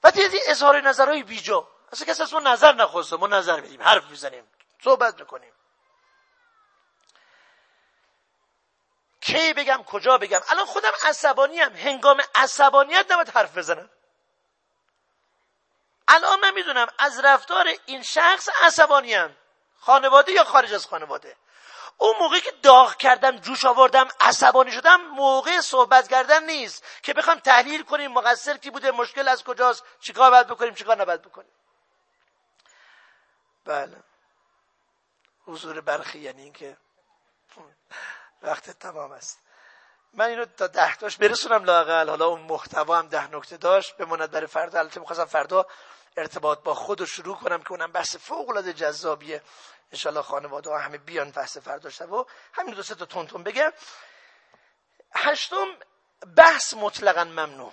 و 0.04 0.12
دیدی 0.12 0.40
اظهار 0.48 0.82
نظرهای 0.82 1.24
بیجا. 1.24 1.68
اصلا 1.92 2.08
کسی 2.08 2.24
از 2.24 2.34
ما 2.34 2.40
نظر 2.40 2.74
نخواسته 2.74 3.16
ما 3.16 3.28
نظر 3.28 3.60
میدیم 3.62 3.82
حرف 3.82 4.04
می‌زنیم 4.10 4.48
صحبت 4.84 5.20
می‌کنیم. 5.20 5.54
کی 9.22 9.54
بگم 9.54 9.84
کجا 9.84 10.18
بگم؟ 10.18 10.42
الان 10.48 10.66
خودم 10.66 10.92
عصبانی 11.04 11.60
هم. 11.60 11.76
هنگام 11.76 12.22
عصبانیت 12.36 13.12
نباید 13.12 13.30
حرف 13.30 13.58
بزنم. 13.58 13.90
الان 16.08 16.40
من 16.40 16.54
می‌دونم 16.54 16.88
از 17.00 17.20
رفتار 17.20 17.68
این 17.86 18.04
شخص 18.04 18.50
عصبانی 18.64 19.14
هم. 19.14 19.36
خانواده 19.80 20.32
یا 20.32 20.44
خارج 20.44 20.74
از 20.74 20.86
خانواده؟ 20.86 21.36
اون 21.98 22.16
موقعی 22.20 22.42
که 22.42 22.52
داغ 22.52 22.96
کردم 22.96 23.38
جوش 23.38 23.66
آوردم 23.66 24.08
عصبانی 24.20 24.72
شدم 24.72 25.02
موقع 25.02 25.62
صحبت 25.62 26.08
کردن 26.08 26.44
نیست 26.44 26.84
که 27.04 27.14
بخوام 27.14 27.40
تحلیل 27.40 27.84
کنیم 27.84 28.12
مقصر 28.12 28.58
کی 28.58 28.70
بوده 28.70 28.92
مشکل 28.92 29.28
از 29.28 29.44
کجاست 29.44 29.84
چیکار 30.00 30.32
باید 30.32 30.48
بکنیم 30.48 30.74
چیکار 30.74 31.02
نباید 31.02 31.22
بکنیم. 31.22 31.52
بله. 33.66 34.04
حضور 35.46 35.82
برخی 35.82 36.20
یعنی 36.20 36.42
اینکه 36.42 36.78
وقت 38.42 38.70
تمام 38.70 39.12
است. 39.12 39.40
من 40.14 40.26
اینو 40.26 40.46
تا 40.46 40.68
ده 40.68 40.96
تاش 40.96 41.18
برسونم 41.18 41.64
لاقل 41.64 42.10
حالا 42.10 42.26
اون 42.26 42.42
محتوا 42.42 42.98
هم 43.00 43.08
ده 43.08 43.36
نکته 43.36 43.58
داشت. 43.58 43.98
بماند 43.98 44.32
برای 44.32 44.48
فردا. 44.48 44.80
البته 44.80 45.00
می‌خواستم 45.00 45.26
فردا 45.26 45.66
ارتباط 46.18 46.60
با 46.60 46.74
خود 46.74 47.00
رو 47.00 47.06
شروع 47.06 47.36
کنم 47.36 47.64
که 47.64 47.72
اونم 47.72 47.92
بحث 47.92 48.16
فوق 48.16 48.50
العاده 48.50 48.74
جذابیه. 48.74 49.42
انشالله 49.92 50.22
خانواده 50.22 50.70
ها 50.70 50.80
همه 50.80 50.98
بیان 50.98 51.32
بحث 51.32 51.58
فردا 51.58 51.90
شب 51.90 52.12
و 52.12 52.26
همین 52.54 52.76
دو 52.76 52.84
سه 52.84 52.96
تا 52.96 53.06
تون 53.06 53.28
تون 53.28 53.44
بگم. 53.44 53.74
هشتم 55.14 55.68
بحث 56.36 56.74
مطلقا 56.74 57.24
ممنوع. 57.24 57.72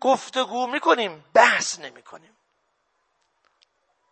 گفتگو 0.00 0.66
می‌کنیم 0.66 1.24
بحث 1.34 1.78
نمی‌کنیم. 1.78 2.36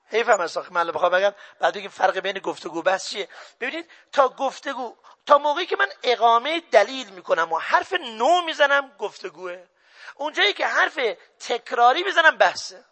حیف 0.06 0.28
هم 0.28 0.40
است 0.40 0.72
من 0.72 0.92
بخوام 0.92 1.12
بگم 1.12 1.34
بعد 1.60 1.82
که 1.82 1.88
فرق 1.88 2.18
بین 2.18 2.38
گفتگو 2.38 2.82
بحث 2.82 3.08
چیه. 3.08 3.28
ببینید 3.60 3.90
تا 4.12 4.28
گفتگو 4.28 4.96
تا 5.26 5.38
موقعی 5.38 5.66
که 5.66 5.76
من 5.76 5.88
اقامه 6.02 6.60
دلیل 6.60 7.10
می‌کنم 7.10 7.52
و 7.52 7.58
حرف 7.58 7.92
نو 7.92 8.42
می‌زنم 8.42 8.92
گفتگوه. 8.98 9.66
اونجایی 10.14 10.52
که 10.52 10.66
حرف 10.66 10.98
تکراری 11.40 12.02
می‌زنم 12.02 12.36
بحثه 12.36 12.84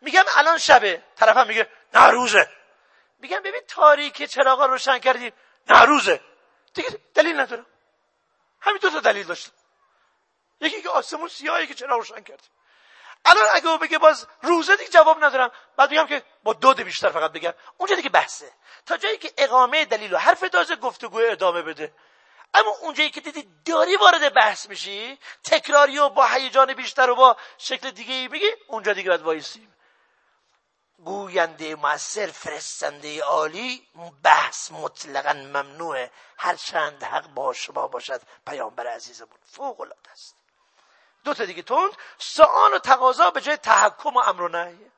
میگم 0.00 0.24
الان 0.36 0.58
شبه. 0.58 1.02
طرفم 1.16 1.46
میگه 1.46 1.68
نه 1.94 2.10
میگم 3.18 3.40
ببین 3.40 3.60
تاریک 3.68 4.22
چراغا 4.22 4.66
روشن 4.66 4.98
کردی 4.98 5.32
نه 5.68 5.82
روزه 5.82 6.20
دیگه 6.74 6.98
دلیل 7.14 7.40
ندارم. 7.40 7.66
همین 8.60 8.78
دو 8.78 8.90
تا 8.90 9.00
دلیل 9.00 9.26
داشتم. 9.26 9.52
یکی 10.60 10.82
که 10.82 10.88
آسمون 10.88 11.28
سیاهی 11.28 11.66
که 11.66 11.74
چرا 11.74 11.96
روشن 11.96 12.20
کردی. 12.20 12.48
الان 13.24 13.44
اگه 13.54 13.68
او 13.68 13.78
بگه 13.78 13.98
باز 13.98 14.26
روزه 14.42 14.76
دیگه 14.76 14.90
جواب 14.90 15.24
ندارم 15.24 15.50
بعد 15.76 15.90
بگم 15.90 16.06
که 16.06 16.22
با 16.42 16.52
دو 16.52 16.74
بیشتر 16.74 17.08
فقط 17.08 17.32
بگم. 17.32 17.54
اونجا 17.78 17.96
دیگه 17.96 18.08
بحثه. 18.08 18.52
تا 18.86 18.96
جایی 18.96 19.18
که 19.18 19.32
اقامه 19.38 19.84
دلیل 19.84 20.14
و 20.14 20.18
حرف 20.18 20.40
تازه 20.40 20.76
گفتگو 20.76 21.18
ادامه 21.18 21.62
بده. 21.62 21.94
اما 22.54 22.70
اونجایی 22.70 23.10
که 23.10 23.20
دیدی 23.20 23.48
داری 23.64 23.96
وارد 23.96 24.34
بحث 24.34 24.68
میشی 24.68 25.18
تکراری 25.44 25.98
و 25.98 26.08
با 26.08 26.26
هیجان 26.26 26.74
بیشتر 26.74 27.10
و 27.10 27.14
با 27.14 27.36
شکل 27.58 27.90
دیگه 27.90 28.14
ای 28.14 28.28
بگی 28.28 28.50
اونجا 28.66 28.92
دیگه 28.92 29.08
باید 29.08 29.22
وایسیم. 29.22 29.74
گوینده 30.98 31.74
موثر 31.74 32.26
فرستنده 32.26 33.22
عالی 33.22 33.88
بحث 34.22 34.70
مطلقا 34.70 35.32
ممنوعه 35.32 36.10
هر 36.38 36.54
چند 36.54 37.02
حق 37.02 37.26
با 37.26 37.52
شما 37.52 37.88
باشد 37.88 38.22
پیامبر 38.46 38.86
عزیزمون. 38.86 39.38
فوق 39.44 39.80
العاده 39.80 40.10
است. 40.10 40.36
دو 41.24 41.34
تا 41.34 41.44
دیگه 41.44 41.62
تند. 41.62 41.96
سوال 42.18 42.74
و 42.74 42.78
تقاضا 42.78 43.30
به 43.30 43.40
جای 43.40 43.56
تحکم 43.56 44.16
و 44.16 44.18
امر 44.18 44.42
و 44.42 44.48
نهی. 44.48 44.90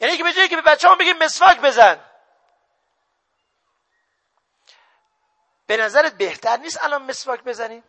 یعنی 0.00 0.16
که 0.16 0.24
به 0.24 0.32
جایی 0.32 0.48
که 0.48 0.56
به 0.56 0.62
بچه 0.62 0.88
هم 0.88 0.98
بگیم 0.98 1.18
مسواک 1.18 1.60
بزن. 1.60 2.11
به 5.72 5.78
نظرت 5.78 6.14
بهتر 6.14 6.56
نیست 6.56 6.84
الان 6.84 7.02
مسواک 7.02 7.42
بزنیم؟ 7.42 7.84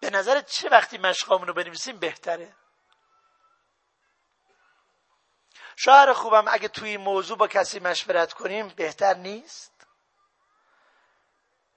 به 0.00 0.10
نظرت 0.10 0.46
چه 0.50 0.68
وقتی 0.68 0.98
مشقامون 0.98 1.48
رو 1.48 1.54
بنویسیم 1.54 1.98
بهتره؟ 1.98 2.54
شاعر 5.76 6.12
خوبم 6.12 6.44
اگه 6.48 6.68
توی 6.68 6.88
این 6.90 7.00
موضوع 7.00 7.38
با 7.38 7.48
کسی 7.48 7.80
مشورت 7.80 8.32
کنیم 8.32 8.68
بهتر 8.68 9.14
نیست؟ 9.14 9.86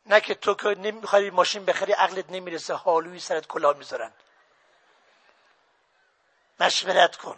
نه 0.06 0.22
که 0.22 0.36
تو 0.36 0.54
که 0.54 0.67
نمی‌خوای 0.67 1.30
ماشین 1.30 1.65
بخری 1.65 1.91
عقلت 1.91 2.30
نمی‌رسه 2.30 2.74
حالوی 2.74 3.20
سرت 3.20 3.48
کلا 3.48 3.74
می‌ذارن. 3.74 4.13
مشورت 6.60 7.15
کن. 7.15 7.38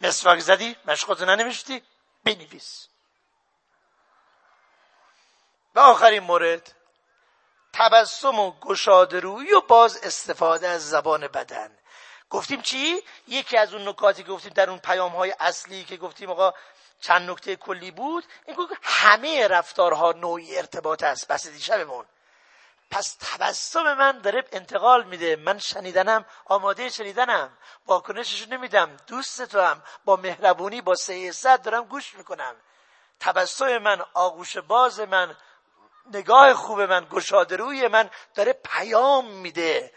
مسواک 0.00 0.38
زدی 0.38 0.76
مشقاتو 0.84 1.24
ننوشتی. 1.24 1.82
بنویس. 2.24 2.88
و 5.74 5.78
آخرین 5.80 6.22
مورد 6.22 6.74
تبسم 7.72 8.38
و 8.38 8.52
گشادرویی 8.60 9.52
و 9.52 9.60
باز 9.60 9.96
استفاده 9.96 10.68
از 10.68 10.90
زبان 10.90 11.28
بدن. 11.28 11.78
گفتیم 12.30 12.62
چی؟ 12.62 13.02
یکی 13.28 13.56
از 13.56 13.74
اون 13.74 13.88
نکاتی 13.88 14.22
که 14.22 14.28
گفتیم 14.28 14.52
در 14.52 14.70
اون 14.70 14.78
پیام 14.78 15.12
های 15.12 15.34
اصلی 15.40 15.84
که 15.84 15.96
گفتیم 15.96 16.30
آقا 16.30 16.52
چند 17.00 17.30
نکته 17.30 17.56
کلی 17.56 17.90
بود 17.90 18.24
این 18.46 18.56
که 18.56 18.76
همه 18.82 19.48
رفتارها 19.48 20.12
نوعی 20.12 20.56
ارتباط 20.56 21.02
است. 21.02 21.28
بس 21.28 21.46
دیشبمون. 21.46 22.06
پس 22.94 23.16
تبسم 23.20 23.94
من 23.94 24.18
داره 24.18 24.44
انتقال 24.52 25.04
میده. 25.04 25.36
من 25.36 25.58
شنیدنم 25.58 26.24
آماده 26.44 26.88
شنیدنم. 26.88 27.58
واکنشش 27.86 28.48
نمیدم. 28.48 28.96
دوست 29.06 29.42
تو 29.42 29.60
هم 29.60 29.82
با 30.04 30.16
مهربونی 30.16 30.80
با 30.80 30.94
سیاست 30.94 31.62
دارم 31.62 31.84
گوش 31.84 32.14
می‌کنم. 32.14 32.56
تبسم 33.20 33.78
من 33.78 34.04
آغوش 34.14 34.56
باز 34.56 35.00
من 35.00 35.36
نگاه 36.12 36.54
خوب 36.54 36.80
من 36.80 37.06
گشاده 37.10 37.56
روی 37.56 37.88
من 37.88 38.10
داره 38.34 38.52
پیام 38.52 39.30
میده 39.30 39.92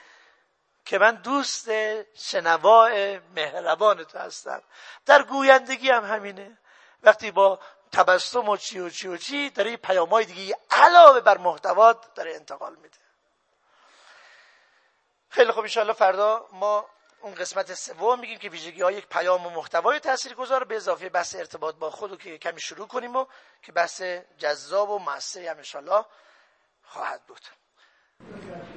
که 0.86 0.98
من 0.98 1.16
دوست 1.16 1.70
شنواع 2.14 3.18
مهربان 3.18 4.04
تو 4.04 4.20
هستم. 4.20 4.62
در 5.06 5.24
گویندگی 5.24 5.90
هم 5.90 6.06
همینه. 6.06 6.58
وقتی 7.04 7.32
با 7.32 7.60
تبسم 7.98 8.50
و 8.50 8.58
چی 8.58 8.80
و 8.80 8.90
چی 8.90 9.08
و 9.08 9.18
چی 9.18 9.50
داره 9.50 9.78
پیام 9.78 10.10
های 10.10 10.26
دیگه 10.26 10.58
علاوه 10.72 11.20
بر 11.20 11.38
محتوات 11.38 12.14
داره 12.16 12.36
انتقال 12.36 12.76
میده. 12.76 12.98
خیلی 15.30 15.52
خوب 15.52 15.64
انشاءالله 15.64 15.94
فردا 15.94 16.46
ما 16.52 16.86
اون 17.22 17.34
قسمت 17.34 17.74
سوم 17.74 18.20
میگیم 18.20 18.40
که 18.40 18.50
ویژگی 18.50 18.82
های 18.82 18.96
یک 18.96 19.08
پیام 19.08 19.46
و 19.46 19.50
محتوای 19.50 20.00
تاثیرگذار 20.00 20.64
به 20.64 20.76
اضافه 20.76 21.10
بحث 21.10 21.36
ارتباط 21.36 21.76
با 21.76 21.90
خود 21.90 22.22
که 22.22 22.38
کمی 22.38 22.62
شروع 22.62 22.88
کنیم 22.88 23.16
و 23.16 23.26
که 23.62 23.72
بحث 23.72 24.02
جذاب 24.38 24.90
و 24.90 25.00
موثری 25.00 25.48
هم 25.48 25.58
انشالله 25.58 26.06
خواهد 26.84 27.22
بود. 27.28 27.42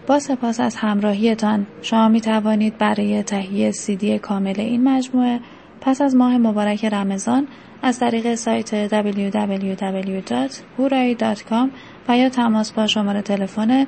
با 0.07 0.19
سپاس 0.19 0.61
از 0.61 0.77
همراهیتان. 0.77 1.67
شما 1.83 2.09
می 2.09 2.21
توانید 2.21 2.79
برای 2.79 3.23
تهیه 3.23 3.73
سیدی 3.73 4.19
کامل 4.19 4.61
این 4.61 4.89
مجموعه 4.89 5.41
پس 5.81 6.01
از 6.01 6.17
ماه 6.17 6.39
مبارک 6.39 6.85
رمضان 6.85 7.49
از 7.83 7.99
طریق 7.99 8.35
سایت 8.35 8.89
www.hurai.com 8.89 9.31
و 12.09 12.17
یا 12.17 12.29
تماس 12.29 12.73
با 12.73 12.87
شماره 12.87 13.23
تلفن 13.23 13.87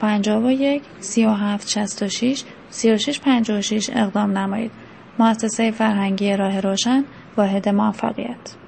051 0.00 0.82
3766 1.00 2.44
3656 2.70 3.90
اقدام 3.94 4.38
نمایید. 4.38 4.70
مؤسسه 5.18 5.70
فرهنگی 5.70 6.36
راه 6.36 6.60
روشن 6.60 7.04
واحد 7.36 7.68
موفقیت 7.68 8.63